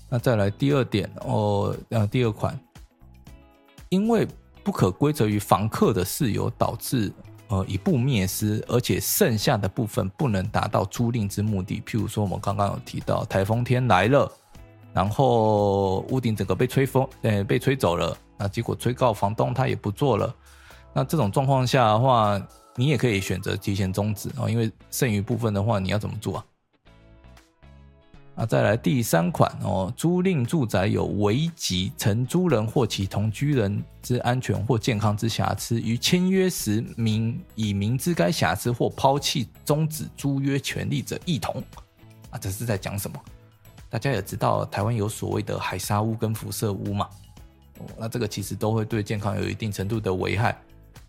[0.09, 2.59] 那再来第二点哦，呃，第二款，
[3.89, 4.27] 因为
[4.63, 7.11] 不可归责于房客的事由导致。
[7.49, 11.81] 呃，一部灭失，而且剩下的部分不能达到租赁之目的。
[11.85, 14.31] 譬如说，我们刚刚有提到台风天来了，
[14.93, 18.17] 然后屋顶整个被吹风，呃，被吹走了。
[18.37, 20.33] 那结果催告房东他也不做了。
[20.93, 22.41] 那这种状况下的话，
[22.75, 26.45] 你也可以选择提前终止哦，因为剩余部分的话，你要怎么做啊？
[28.35, 41.63] 啊，再来第三款哦，租赁住宅有危及承租人或其同居人之安全或健康之瑕疵，于签约时明已明知该瑕疵或抛弃终止租约权利者，一同。
[42.31, 43.19] 啊，这是在讲什么？
[43.87, 47.07] 大家也知道，台湾有所谓的海砂屋跟辐射屋嘛。
[47.77, 50.59] 哦，那这个其实都会对健康有一定程度的危害。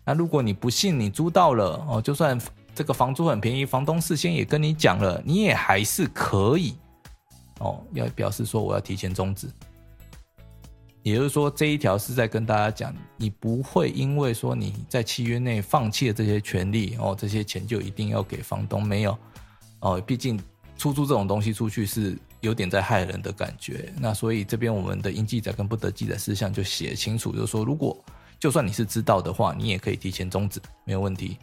[0.05, 2.39] 那如果你不信你租到了哦，就算
[2.75, 6.75] 这个房租很便宜，房东事先也跟你讲了，你也还是可以
[7.59, 9.47] 哦，要表示说我要提前终止。
[11.03, 19.15] 也就是说，这一条是在跟大家讲，你不会因为说你在契约内放弃了这些权利哦，这些钱就一定要给房东，没有
[19.81, 20.39] 哦，毕竟
[20.79, 23.93] 出租这种东西出去是有点在害人的感觉。
[23.99, 27.95] 那所以这边我们的应记载跟不得记载事项就写清楚，就是说，如果
[28.39, 31.37] 就算你是知道的话，你也可以提前终止，没有问题。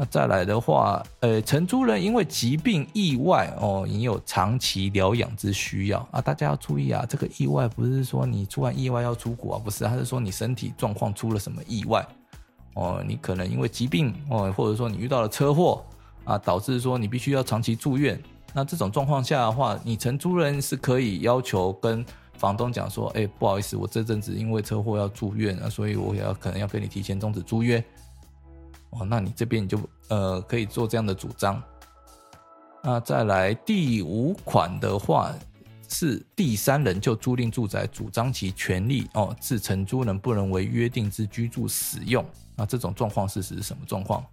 [0.00, 12.06] 那再来的话，呃，承租人因为疾病意外哦，你有长期疗养之需要啊，大家要注意啊，这个意外不是说你出完意外要出国啊，不是，他是说你身体状况出了什么意外
[12.74, 15.84] 哦，你可能因为疾病哦，或者说你遇到了车祸
[16.22, 18.16] 啊，导致说你必须要长期住院，
[18.54, 27.82] 那这种状况下的话，你承租人是可以要求跟房东讲说，哎，不好意思，我这阵子因为车祸要住院啊，所以我也要可能要跟你提前终止租约。
[28.90, 29.78] 哦，那你这边你就
[30.08, 31.62] 呃可以做这样的主张。
[32.82, 35.34] 那再来第五款的话，
[35.88, 42.24] 是第三人就租赁住宅主张其权利哦，致承租人不能为约定之居住使用。
[42.56, 44.24] 那这种状况是指什么状况？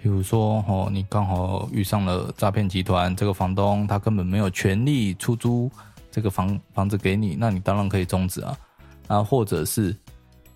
[0.00, 5.70] 比如说哦，你刚好遇上了诈骗集团，这个房东他根本没有权利出租
[6.10, 8.58] 这个房房子给你，那你当然可以终止啊。
[9.08, 9.96] 啊，或者是。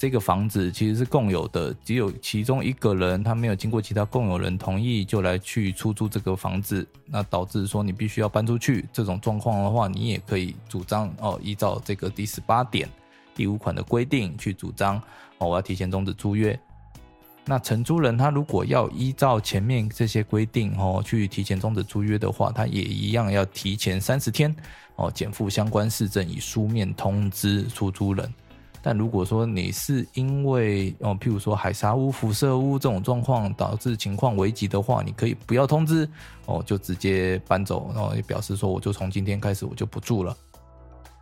[0.00, 8.88] 这个房子其实是共有的，只有其中一个人他没有经过其他共有人同意就来去出租这个房子，那导致说你必须要搬出去。
[8.94, 12.88] 这种状况的话，你也可以主张哦，依照这个第十八点
[13.34, 14.96] 第五款的规定去主张
[15.36, 16.58] 哦，我要提前终止租约。
[17.44, 24.56] 那承租人他如果要依照前面这些规定哦去提前终止租约的话，他也一样要提前三十天
[24.96, 28.32] 哦检附相关事证，以书面通知出租人。
[28.82, 36.08] 但如果说你是因为哦，譬如说海砂屋、辐射屋这种状况导致情况危急的话，你可以不要通知
[36.46, 40.36] 哦，就直接搬走，然后也表示说我就从今天开始我就不住了。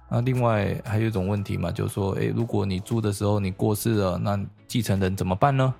[0.08, 5.74] 那另外还有一种问题嘛，就是说，诶，如果你住的时候你过世了，那继承人怎么办呢？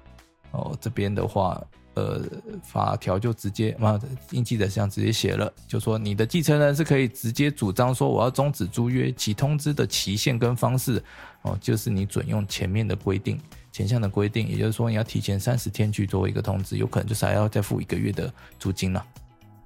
[0.50, 1.62] 哦，这边的话。
[1.99, 2.20] 呃，
[2.62, 11.03] 法条就直接，妈的，应记载上直接写了，就说你的继承人是可以直接主张说我要终止租约，其通知的期限跟方式，
[11.42, 13.36] 哦，就是你准用前面的规定，
[13.72, 19.05] 前项的规定，也就是说你要提前三十天去做一个通知，有可能就是还要再付一个月的租金了。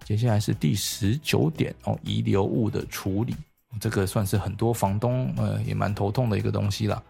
[0.02, 3.36] 接下来是第十九点哦，遗留物的处理，
[3.78, 7.02] 这个算是很多房东呃也蛮头痛的一个东西了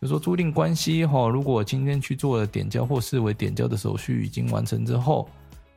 [0.00, 5.28] 就说租赁关系哈，如果今天去做了点交或视为点交的手续已经完成之后，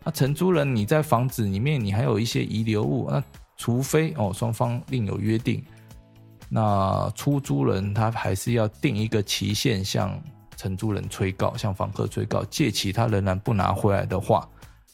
[0.03, 3.24] 那承租人你在房子里面你还有一些遗留物，那
[3.57, 5.63] 除非哦双方另有约定，
[6.49, 10.22] 那出租人他还是要定一个期限向
[10.55, 14.47] 承租人催告，向房客催告，借期他仍然不拿回来的话，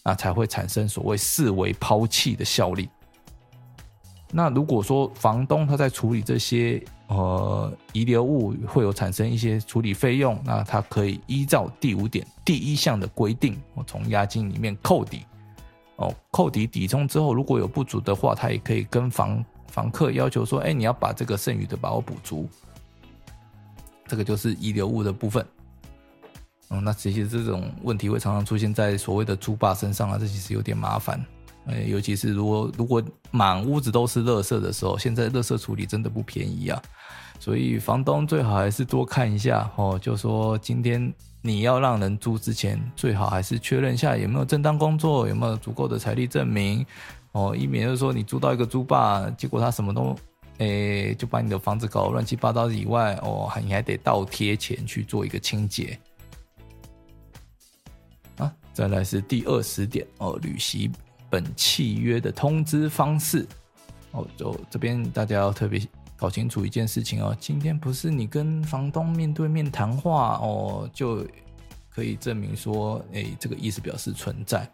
[0.05, 2.88] 那才会产生所谓视为抛弃的效力。
[4.32, 6.82] 那如果说房东他在处理这些。
[7.08, 15.26] 呃，遗留物会有产生一些处理费用，那他可以依照第五点第一项的规定，我从押金里面扣抵，
[15.95, 22.49] 哦，扣抵抵充之后，如果有不足的话，他也可以跟房房客要求说，哎，你要把这个剩余的把我补足。
[24.05, 25.45] 这个就是遗留物的部分。
[26.70, 31.26] 嗯，那其实这种问题会常常出现在所谓的租霸身上啊，这其实有点麻烦。
[31.68, 36.82] 哎，尤其是如果如果满屋子都是垃圾的时候，现在垃圾处理真的不便宜啊，
[37.39, 39.97] 所以房东最好还是多看一下哦。
[40.01, 46.85] 就说今天你要让人租之前，最好还是确认一下有没有正当工作，有没有足够的财力证明
[47.31, 50.15] 哦，以免就是说你租到一个租霸，结果他什么都
[50.57, 55.97] 哎就把你的房子搞乱七八糟以外哦，你还得倒贴钱去做一个清洁
[58.38, 58.53] 啊。
[58.73, 60.91] 再来是第二十点哦，履行。
[61.29, 63.45] 本契约的通知方式
[64.11, 65.77] 哦，就这边大家要特别
[66.18, 67.34] 搞清楚一件事情哦。
[67.39, 71.26] 今天不是你跟房东面对面谈话哦，就
[71.89, 74.70] 可以证明说，哎，这个意思表示存在。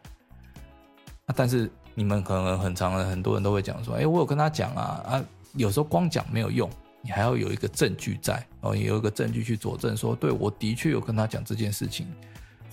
[1.25, 6.67] 啊，但是你们可能很常很多人都会讲说，哎，我有跟他讲啊啊，有时候光讲没有用，
[7.01, 12.07] 你还要有一个证据在哦，也有一个证据去佐证说，对，我的确有跟他讲这件事情，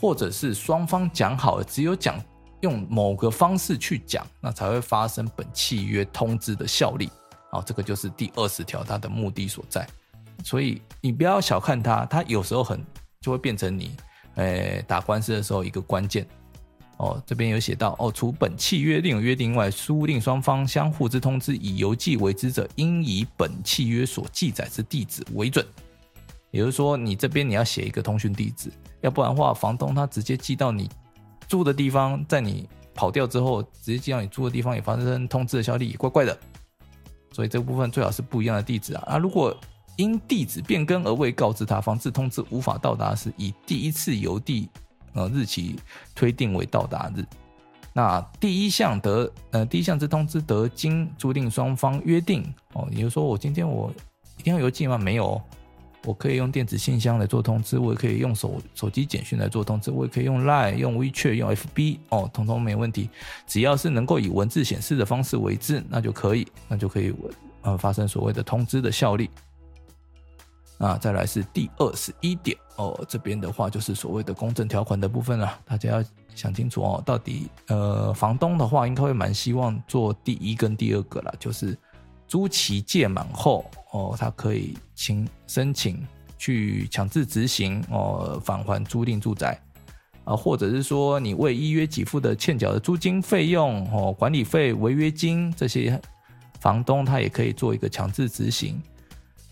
[0.01, 2.19] 或者是双方讲好了，只有讲。
[2.63, 7.09] 用某个方式去讲，那才会发生本契约通知的效力。
[7.51, 9.87] 好，这个就是第二十条它的目的所在。
[10.45, 12.85] 所以你不要小看它，它有时候很
[13.21, 13.91] 就会变成你，
[14.37, 16.27] 诶打官司的时候一个关键。
[16.97, 25.67] 哦，这边有写到，哦，除本契约另有约定外，书令双方相互之通知以邮寄为之者，应以本契约所记载之地址为准。
[26.51, 28.71] 也就是说，你这边你要写一个通讯地址，
[29.01, 30.91] 要不然的话，房东他直接寄到你
[31.49, 36.39] 住的地方，在你跑掉之后，直接寄到你住的地方也发生通知的效力，怪怪的。
[37.33, 39.03] 所以这部分最好是不一样的地址啊。
[39.07, 39.57] 啊，如果
[39.97, 44.69] 因地址变更而未告知他，防止通知无法到达时，以第一次邮递
[45.13, 45.79] 呃日期
[46.15, 47.25] 推定为到达日。
[47.93, 53.93] 那第一项得呃第一项之通知得经租赁双方约定哦，也就是说我今天我
[54.39, 54.97] 一定要邮寄吗？
[54.97, 55.41] 没有，
[56.05, 63.11] 我可以用电子信箱来做通知，我也可以用手手机简讯来做通知，我也可以用 Line、用 WeChat、用 FB 哦，通通没问题。
[63.47, 67.15] 只要是能够以文字显示的方式为之，那就可以，那就可以
[67.63, 69.29] 呃发生所谓的通知的效力。
[70.79, 81.77] 啊，再来是第二十一点哦，这边的话就是所谓的公证条款的部分了，大家要想清楚哦，到底呃，房东的话应该会蛮希望做第一跟第二个啦，就是
[82.31, 86.01] 租期届满后哦，他可以请申请
[86.39, 89.61] 去强制执行哦，返还租赁住宅
[90.23, 96.01] 啊，或者是说你未依约给付的欠缴的租金费用哦、管理费、违约金这些，
[96.61, 98.81] 房东他也可以做一个强制执行。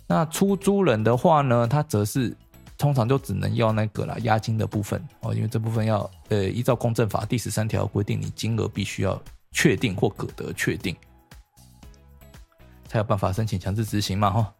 [0.06, 2.32] 那出租人的话呢，他则是
[2.78, 9.20] 通常就只能要那个啦，押金的部分哦，因为这部分要呃依照公证法第十三条规定，你金额必须要
[9.50, 10.94] 确定或可得确定，
[12.88, 14.52] 才有办法申请强制执行嘛哈。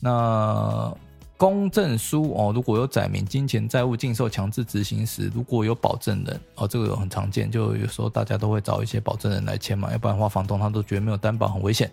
[0.00, 0.94] 那
[1.38, 11.90] 公证书哦，如果有载明金钱债务禁售强制执行时，如果有保证人哦，这个很常见，就有时候大家都会找一些保证人来签嘛，要不然的话房东他都觉得没有担保很危险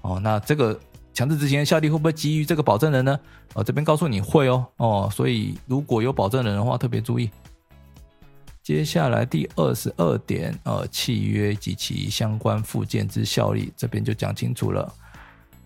[0.00, 0.18] 哦。
[0.18, 0.76] 那这个。
[1.16, 3.18] 强制执行的效力会不会基于这个保证人呢？
[3.54, 7.30] 哦，这边告诉你会哦哦，所以如果有保证人的话，特别注意。
[8.66, 14.92] 接下来第二十二点，呃，契约及其相关附件之效力，这边就讲清楚了。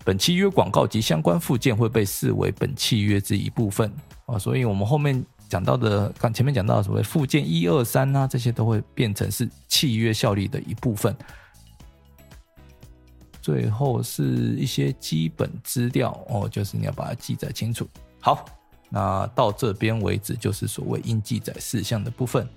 [0.05, 3.91] 本契约广告及相关附件会被视为本契约之一部分
[4.27, 11.17] 啊，所以我们后面讲到的，刚前面讲到的所谓附件一二三啊，这些都会变成是契约效力的一部分。
[13.41, 14.23] 最后是
[14.57, 17.89] 一些基本资料哦，就是你要把它记载清楚。
[18.19, 18.45] 好，
[18.91, 22.47] 那到这边为止就是所谓应记载事项的部分。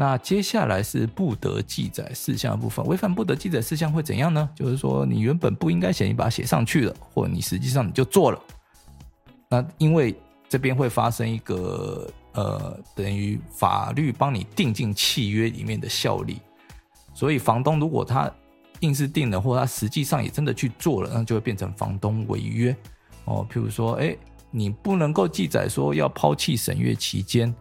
[0.00, 2.82] 那接下来是不得记载事项的部分。
[2.86, 4.48] 违反不得记载事项会怎样呢？
[4.54, 8.42] 就是说你原本不应该写，你把它写上去了，或你实际上你就做了。
[9.50, 16.40] 那因为这边会发生一个呃，等于法律帮你订进契约里面的效力，
[17.12, 18.32] 所以房东如果他
[18.78, 22.74] 硬是定了，或他实际上也真的去做了，那就会变成房东违约
[23.26, 23.46] 哦。
[23.52, 24.16] 譬如说，哎，
[24.50, 27.54] 你不能够记载说要抛弃审阅期间，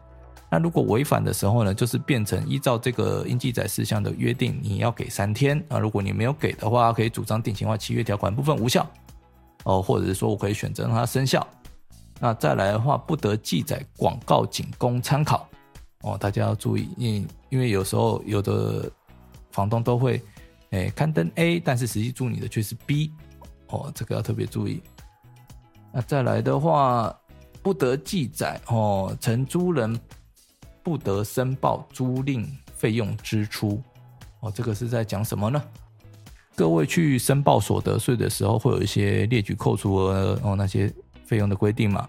[0.52, 5.78] 那如果违反的时候呢，就是变成依照这个应记载事项的约定，你要给三天啊。
[5.78, 8.90] 如果你没有给的话，可以主张定型化契约条款部分无效
[9.64, 11.46] 哦，或者是说我可以选择让它生效。
[12.20, 15.48] 那再来的话，不得记载广告仅供参考
[16.02, 16.18] 哦。
[16.18, 18.92] 大家要注意，因因为有时候有的
[19.52, 20.22] 房东都会。
[20.72, 23.12] 哎，刊登 A，但是实际租你的却是 B，
[23.70, 24.84] 哦，这个要特别注意。
[25.92, 27.12] 那再来的话，
[27.64, 30.00] 不得记载哦，承租人
[30.84, 33.82] 不得申报租赁费用支出，
[34.40, 35.62] 哦，这个是在讲什么呢？
[36.56, 40.94] 各位去申报所得税的时候，会有一些列举扣除额哦，那些
[41.26, 42.08] 费用的规定嘛。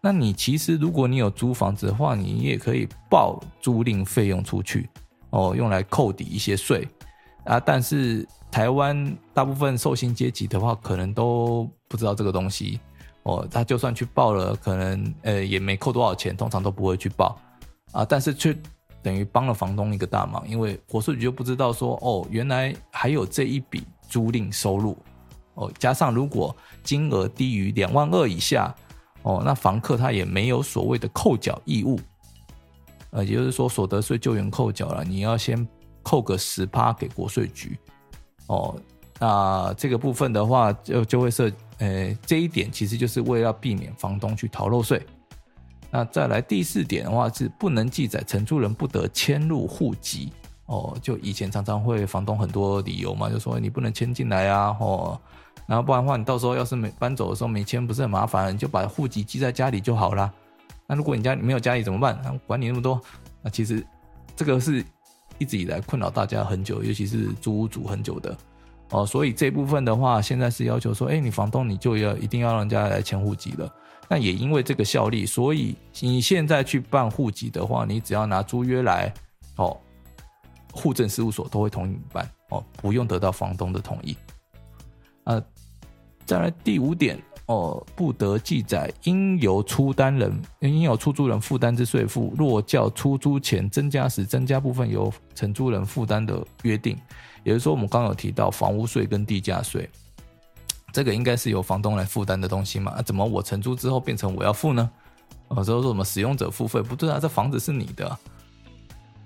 [0.00, 4.88] 那你其实如果你有租房子的话，你也可以报租赁费用出去，
[5.28, 6.88] 哦，用来扣抵一些税。
[7.44, 12.78] 啊，但是台湾大部分受薪阶级的话，可能都不知道这个东西
[13.24, 13.46] 哦。
[13.50, 17.38] 他就算去报了，可能呃也没扣多少钱，通常都不会去报
[17.92, 18.04] 啊。
[18.04, 18.56] 但是却
[19.02, 24.96] 等于帮了房东一个大忙，因为国税局就不知道说哦，原来还有这一笔租赁收入
[25.54, 25.72] 哦。
[25.78, 28.74] 加上如果金额低于两万二以下
[29.22, 31.98] 哦，那房客他也没有所谓的扣缴义务，
[33.10, 35.66] 呃，也就是说所得税就源扣缴了，你要先。
[36.02, 37.78] 扣个十趴给国税局，
[38.46, 38.74] 哦，
[39.18, 45.06] 那这个部分的话就就会设，呃，这一点其实就是为了避免房东去逃漏税。
[45.90, 50.32] 那再来第四点的话是不能记载承租人不得迁入户籍，
[50.66, 55.20] 哦，就以前常常会房东很多理由嘛，就说你不能迁进来啊，哦，
[55.66, 60.32] 然后不然的话你到时候要是没搬走的时候没迁不是很麻烦，你就把户籍记在家里就好啦。
[60.86, 62.20] 那如果你家里没有家里怎么办？
[62.46, 63.00] 管你那么多？
[63.42, 63.84] 那其实
[64.36, 64.84] 这个是。
[65.38, 68.36] 一直以来困扰大家很久，尤其是租屋主很久的
[68.90, 73.66] 哦，所以这部分的话，现在是要求说，哎，你房东你就要一定要让人家来迁户籍了。
[74.12, 79.14] 那也因为这个效力，所以你现在去办户籍的话，你只要拿租约来，
[79.54, 79.78] 哦，
[80.72, 84.16] 户政事务所都会同意你办哦，不用得到房东的同意。
[85.22, 85.40] 呃，
[86.26, 96.98] 再来第五点哦，不得记载应由出单人应由出租人负担之税负，若较出租前增加时，增加部分由承租人负担的约定。
[97.44, 99.88] 也就是说，我们刚刚有提到房屋税跟地价税，
[100.92, 103.00] 这个应该是由房东来负担的东西嘛？
[103.02, 104.90] 怎么我承租之后变成我要付呢？
[105.48, 106.80] 哦，这说什么使用者付费？
[106.80, 108.18] 不对啊，这房子是你的。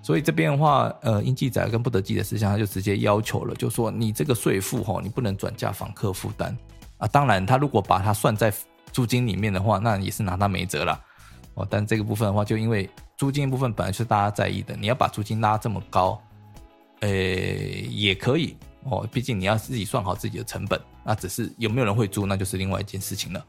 [0.02, 6.54] 所以这边的话，呃，应记载跟不得记的事项，他就直接要求了，就说你这个税负哈，你不能转嫁房客负担
[6.98, 7.08] 啊。
[7.08, 8.52] 当然，他如果把它算在
[8.92, 11.00] 租金里面的话，那也是拿他没辙了
[11.54, 11.66] 哦。
[11.70, 16.20] 但这个部分的话，就因为租金部分本来是大家在意的，你要把租金拉这么高，
[17.00, 19.06] 呃，也可以哦。
[19.12, 23.44] 毕竟你要自己算好自己的成本，那只是有没有人会租，那就是另外一件事情了。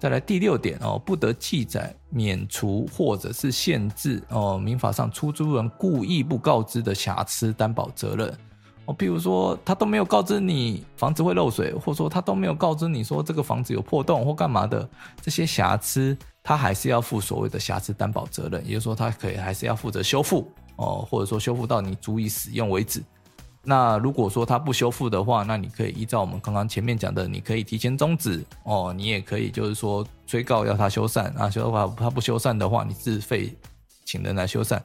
[0.00, 8.32] 再来第六点哦，不得记载免除或者是限制哦，民法上出租人故意不告知的瑕疵担保责任
[8.84, 14.88] 哦，譬如说他都没有告知你房子会漏水，或者说他都没有告知你说这个房子有破洞或干嘛的
[15.20, 23.02] 这些瑕疵，他还是要负所谓的瑕疵担保责任，也就是说他可以还是要负责修复哦，或者说修复到你足以使用为止。
[23.68, 33.54] 那如果说他不修复的话，那你可以依照我们刚刚前面讲的，你可以提前终止哦，你也可以就是说催告要他修缮啊，修的话他不修缮的话，你自费
[34.06, 34.80] 请人来修缮。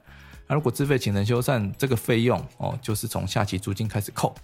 [0.49, 4.35] 那如果自费请人修缮，这个费用哦，就是从下期租金开始扣，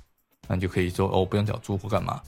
[0.47, 2.21] 那你就可以说哦，不用缴租或干嘛。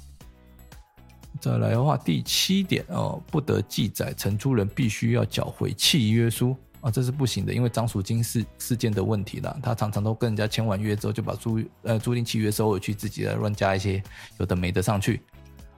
[1.40, 6.58] 再来的话，第七点哦，不得记载承租人必须要缴回契约书。
[6.82, 14.02] 啊，这是不行的，因为张淑金事事件的问题啦，他常常都跟人家签完约之后，就把租呃租赁契约收回去，自己来乱加一些
[14.40, 15.22] 有的没的上去。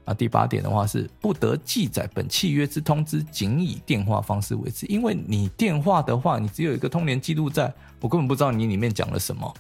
[0.06, 9.54] 啊，第八点的话是不得记载本契约之通知仅以电话方式为之，因为你电话的话，你只有一个通联记录在，我根本不知道你里面讲了什么，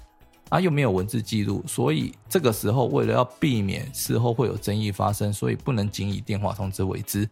[0.49, 7.25] 啊，又没有文字记录，所以这个时候为了要避免事后会有争议发生，所以不能仅以电话通知为之。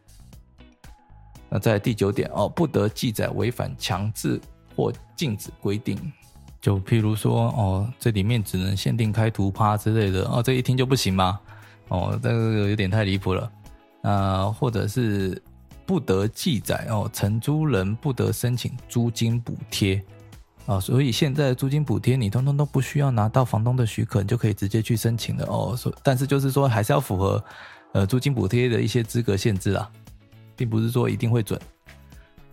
[1.54, 4.40] 那在第九点哦，不得记载违反强制
[4.74, 6.00] 或禁止规定，
[6.62, 11.38] 就譬如说哦，这里面只能限定开图趴之类的哦，这一听就不行吗？
[11.90, 13.52] 哦，这个有点太离谱了。
[14.02, 15.40] 那或者是
[15.86, 20.02] 不得记载哦，承租人不得申请租金补贴
[20.66, 25.76] 啊，所以现在租金补贴你通通都不需要拿到房东的许可，你就可以直接去申请了哦。
[25.76, 27.44] 所，但是就是说还是要符合
[27.92, 29.92] 呃租金补贴的一些资格限制啊。
[30.56, 31.60] 并不是说一定会准。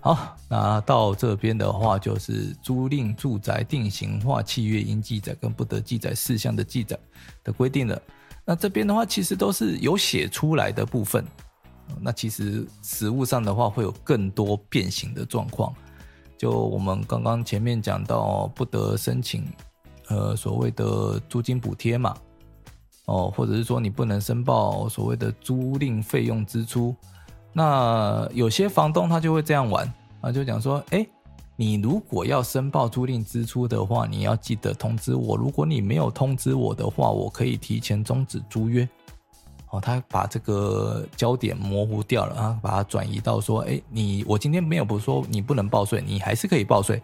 [0.00, 6.96] 好，那到这边的话，就是租赁住宅定型化契约应记载跟不得记载事项的记载
[7.42, 8.00] 的规定了。
[8.44, 11.24] 那这边的话，其实都是有写出来的部分。
[12.00, 15.74] 那其实实务上的话，会有更多变形的状况。
[16.38, 19.44] 就我们刚刚前面讲到，不得申请
[20.06, 22.16] 呃所谓的租金补贴嘛，
[23.06, 26.94] 哦，或者是说你不能申报所谓的租赁费用支出。
[27.58, 31.04] 那有些房东他就会这样玩啊，就讲说，哎，
[31.56, 35.36] 你如果要申报租赁支出的话，你要记得通知我。
[35.36, 38.88] 如果你没有通知我的话，我可以提前终止租约。
[39.70, 47.02] 哦，他把这个焦点模糊掉了啊，把它转移到说，哎，你我今天没有不说你不能报税，你还是可以报税，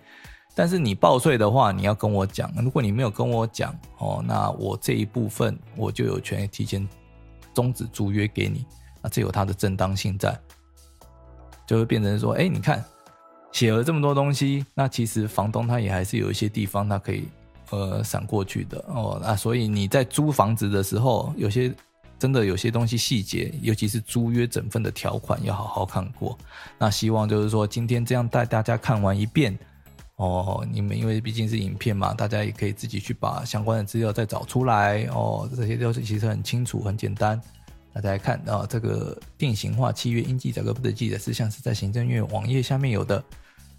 [0.54, 2.48] 但是你报税的话，你要跟我讲。
[2.62, 6.88] 如果你没有跟我讲，哦，那我这一部分我就有权提前
[7.52, 8.64] 终止租约给你。
[9.04, 10.34] 那这有它的正当性在，
[11.66, 12.82] 就会变成说，哎，你看
[13.52, 17.28] 写了这么多东西，那其实房东他也还是有一些地方他可以
[17.68, 19.20] 呃闪过去的哦。
[19.22, 21.70] 那所以你在租房子的时候，有些
[22.18, 26.38] 真的有些东西细节，尤其是租约整份的条款要好好看过。
[26.78, 29.54] 那希望就是说今天这样带大家看完一遍
[30.16, 35.46] 哦，你们因为毕竟是影片嘛，大家也可以自己去把相关的资料再找出来哦。
[35.54, 37.38] 这些都是其实很清楚、很简单。
[38.00, 43.22] 大家看啊，这个定型化契约应记载跟不得记载事项是在行政院网页下面有的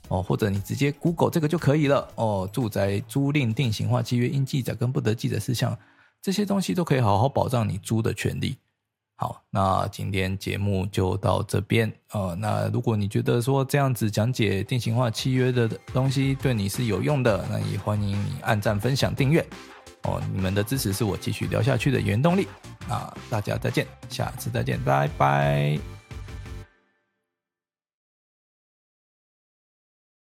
[0.08, 2.50] 哦，或者你直接 Google 这个就可以了哦。
[2.52, 5.78] 住宅租赁定型化契约应记载跟不得记载事项
[6.22, 8.56] 这些东西都可以好好保障你租的权利。
[9.18, 12.36] 好，那今天节目就到这边哦。
[12.38, 19.46] 那如果你觉得说这样子讲解定型化契约的东西对你是有用的，那也欢迎你按赞、分享、订阅。
[20.06, 22.48] 哦，你们的支持是我继续聊下去的原动力。
[22.88, 25.95] 啊大家再见，下次再见，拜拜。